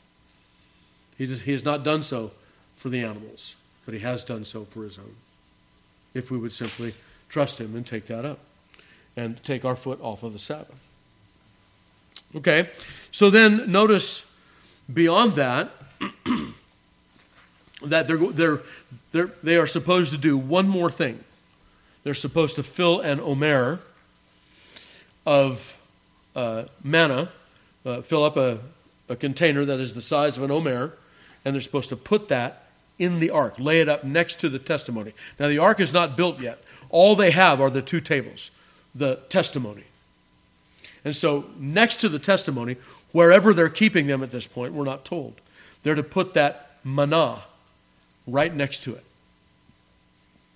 He, 1.17 1.25
he 1.25 1.51
has 1.51 1.65
not 1.65 1.83
done 1.83 2.03
so 2.03 2.31
for 2.75 2.89
the 2.89 3.01
animals, 3.01 3.55
but 3.85 3.93
he 3.93 4.01
has 4.01 4.23
done 4.23 4.45
so 4.45 4.65
for 4.65 4.83
his 4.83 4.97
own. 4.97 5.15
If 6.13 6.31
we 6.31 6.37
would 6.37 6.53
simply 6.53 6.93
trust 7.29 7.59
him 7.59 7.75
and 7.75 7.85
take 7.85 8.05
that 8.07 8.25
up 8.25 8.39
and 9.15 9.41
take 9.43 9.65
our 9.65 9.75
foot 9.75 9.99
off 10.01 10.23
of 10.23 10.33
the 10.33 10.39
Sabbath. 10.39 10.83
Okay, 12.35 12.69
so 13.11 13.29
then 13.29 13.71
notice 13.71 14.29
beyond 14.91 15.33
that 15.33 15.71
that 17.83 18.07
they're, 18.07 18.17
they're, 18.17 18.61
they're, 19.11 19.31
they 19.43 19.57
are 19.57 19.67
supposed 19.67 20.11
to 20.13 20.17
do 20.17 20.37
one 20.37 20.67
more 20.67 20.91
thing. 20.91 21.23
They're 22.03 22.13
supposed 22.13 22.55
to 22.55 22.63
fill 22.63 22.99
an 22.99 23.19
omer 23.19 23.79
of 25.25 25.81
uh, 26.35 26.65
manna, 26.83 27.29
uh, 27.85 28.01
fill 28.01 28.23
up 28.23 28.37
a, 28.37 28.59
a 29.09 29.15
container 29.15 29.65
that 29.65 29.79
is 29.79 29.93
the 29.93 30.01
size 30.01 30.37
of 30.37 30.43
an 30.43 30.51
omer, 30.51 30.93
and 31.43 31.53
they're 31.53 31.61
supposed 31.61 31.89
to 31.89 31.95
put 31.95 32.27
that 32.27 32.63
in 32.99 33.19
the 33.19 33.29
ark, 33.29 33.55
lay 33.57 33.79
it 33.79 33.89
up 33.89 34.03
next 34.03 34.39
to 34.39 34.49
the 34.49 34.59
testimony. 34.59 35.13
Now, 35.39 35.47
the 35.47 35.59
ark 35.59 35.79
is 35.79 35.93
not 35.93 36.17
built 36.17 36.41
yet. 36.41 36.59
All 36.89 37.15
they 37.15 37.31
have 37.31 37.61
are 37.61 37.69
the 37.69 37.81
two 37.81 38.01
tables, 38.01 38.51
the 38.95 39.19
testimony. 39.29 39.83
And 41.05 41.15
so, 41.15 41.45
next 41.57 41.97
to 41.97 42.09
the 42.09 42.19
testimony, 42.19 42.77
wherever 43.11 43.53
they're 43.53 43.69
keeping 43.69 44.07
them 44.07 44.23
at 44.23 44.31
this 44.31 44.47
point, 44.47 44.73
we're 44.73 44.85
not 44.85 45.05
told. 45.05 45.35
They're 45.83 45.95
to 45.95 46.03
put 46.03 46.33
that 46.33 46.77
manna 46.83 47.43
right 48.25 48.53
next 48.53 48.83
to 48.83 48.95
it. 48.95 49.03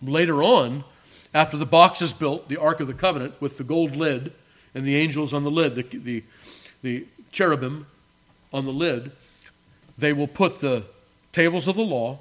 Later 0.02 0.42
on, 0.42 0.84
after 1.34 1.58
the 1.58 1.66
box 1.66 2.02
is 2.02 2.12
built, 2.12 2.50
the 2.50 2.58
Ark 2.58 2.80
of 2.80 2.88
the 2.88 2.94
Covenant 2.94 3.40
with 3.40 3.58
the 3.58 3.64
gold 3.64 3.96
lid 3.96 4.34
and 4.74 4.84
the 4.84 4.96
angels 4.96 5.34
on 5.34 5.44
the 5.44 5.52
lid, 5.52 5.76
the, 5.76 5.84
the, 5.84 6.24
the 6.82 7.06
cherubim 7.32 7.86
on 8.52 8.66
the 8.66 8.74
lid, 8.74 9.12
they 10.02 10.14
will 10.14 10.28
put 10.28 10.60
the 10.60 10.84
tables 11.32 11.68
of 11.68 11.76
the 11.76 11.84
law 11.84 12.20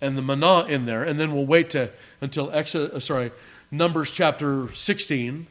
and 0.00 0.16
the 0.16 0.22
manna 0.22 0.64
in 0.64 0.86
there, 0.86 1.04
and 1.04 1.20
then 1.20 1.34
we'll 1.34 1.46
wait 1.46 1.70
to, 1.70 1.90
until 2.20 2.50
Exodus, 2.52 2.94
uh, 2.94 3.00
sorry, 3.00 3.30
Numbers 3.70 4.10
chapter 4.10 4.72
16, 4.72 5.46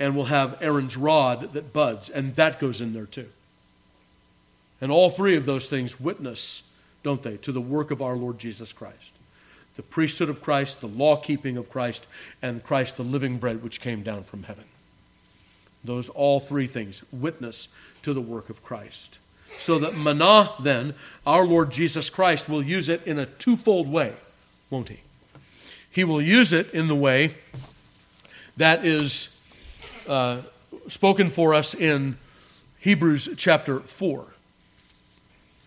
and 0.00 0.16
we'll 0.16 0.24
have 0.26 0.56
Aaron's 0.60 0.96
rod 0.96 1.52
that 1.52 1.72
buds, 1.72 2.08
and 2.08 2.34
that 2.36 2.58
goes 2.58 2.80
in 2.80 2.94
there 2.94 3.06
too. 3.06 3.28
And 4.80 4.90
all 4.90 5.10
three 5.10 5.36
of 5.36 5.44
those 5.44 5.68
things 5.68 6.00
witness, 6.00 6.62
don't 7.02 7.22
they, 7.22 7.36
to 7.38 7.52
the 7.52 7.60
work 7.60 7.90
of 7.90 8.00
our 8.00 8.16
Lord 8.16 8.38
Jesus 8.38 8.72
Christ 8.72 9.14
the 9.74 9.82
priesthood 9.82 10.28
of 10.28 10.40
Christ, 10.40 10.80
the 10.80 10.86
law 10.86 11.16
keeping 11.16 11.56
of 11.56 11.68
Christ, 11.68 12.06
and 12.40 12.62
Christ, 12.62 12.96
the 12.96 13.02
living 13.02 13.38
bread 13.38 13.62
which 13.62 13.80
came 13.80 14.02
down 14.02 14.22
from 14.22 14.44
heaven. 14.44 14.64
Those 15.82 16.08
all 16.08 16.40
three 16.40 16.66
things 16.66 17.04
witness 17.12 17.68
to 18.02 18.14
the 18.14 18.20
work 18.20 18.50
of 18.50 18.62
Christ. 18.62 19.18
So 19.58 19.78
that 19.78 19.96
manna, 19.96 20.52
then, 20.60 20.94
our 21.26 21.46
Lord 21.46 21.70
Jesus 21.70 22.10
Christ 22.10 22.48
will 22.48 22.62
use 22.62 22.88
it 22.88 23.06
in 23.06 23.18
a 23.18 23.26
twofold 23.26 23.90
way, 23.90 24.12
won't 24.70 24.88
he? 24.88 25.00
He 25.90 26.04
will 26.04 26.20
use 26.20 26.52
it 26.52 26.72
in 26.72 26.88
the 26.88 26.94
way 26.94 27.32
that 28.56 28.84
is 28.84 29.40
uh, 30.08 30.38
spoken 30.88 31.30
for 31.30 31.54
us 31.54 31.74
in 31.74 32.16
Hebrews 32.80 33.30
chapter 33.36 33.80
4 33.80 34.26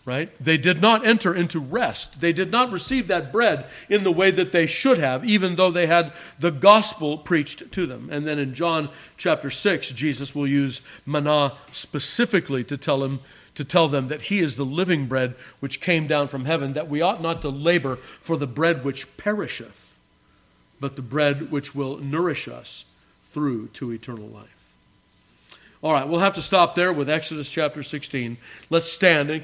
right? 0.08 0.32
They 0.40 0.56
did 0.56 0.82
not 0.82 1.06
enter 1.06 1.36
into 1.36 1.60
rest. 1.60 2.22
They 2.22 2.32
did 2.32 2.50
not 2.50 2.72
receive 2.72 3.08
that 3.08 3.34
bread 3.34 3.66
in 3.90 4.06
the 4.06 4.12
way 4.12 4.32
that 4.32 4.54
they 4.54 4.66
should 4.66 5.00
have, 5.00 5.26
even 5.26 5.58
though 5.58 5.70
they 5.70 5.86
had 5.86 6.14
the 6.40 6.50
gospel 6.50 7.18
preached 7.18 7.74
to 7.74 7.86
them. 7.86 8.08
And 8.10 8.26
then 8.26 8.40
in 8.40 8.54
John 8.54 8.88
chapter 9.18 9.50
6, 9.50 9.92
Jesus 9.92 10.34
will 10.34 10.48
use 10.48 10.82
manna 11.06 11.56
specifically 11.72 12.64
to 12.64 12.78
tell 12.78 13.04
him 13.04 13.20
to 13.58 13.66
tell 13.66 13.88
them 13.88 14.08
that 14.08 14.22
he 14.22 14.38
is 14.38 14.56
the 14.56 14.64
living 14.64 15.08
bread 15.08 15.34
which 15.60 15.82
came 15.82 16.06
down 16.06 16.28
from 16.28 16.46
heaven, 16.46 16.74
that 16.74 16.88
we 16.88 17.02
ought 17.02 17.24
not 17.24 17.42
to 17.42 17.50
labor 17.50 17.96
for 17.96 18.38
the 18.38 18.46
bread 18.46 18.84
which 18.84 19.18
perisheth, 19.18 19.98
but 20.80 20.96
the 20.96 21.02
bread 21.02 21.50
which 21.52 21.74
will 21.74 21.98
nourish 21.98 22.48
us 22.48 22.86
through 23.24 23.68
to 23.70 23.92
eternal 23.92 24.28
life. 24.28 24.74
All 25.82 25.92
right, 25.92 26.08
we'll 26.08 26.20
have 26.20 26.36
to 26.36 26.42
stop 26.42 26.76
there 26.76 26.94
with 26.94 27.10
Exodus 27.10 27.50
chapter 27.50 27.82
16. 27.82 28.38
Let's 28.70 28.92
stand 28.92 29.32
and 29.32 29.36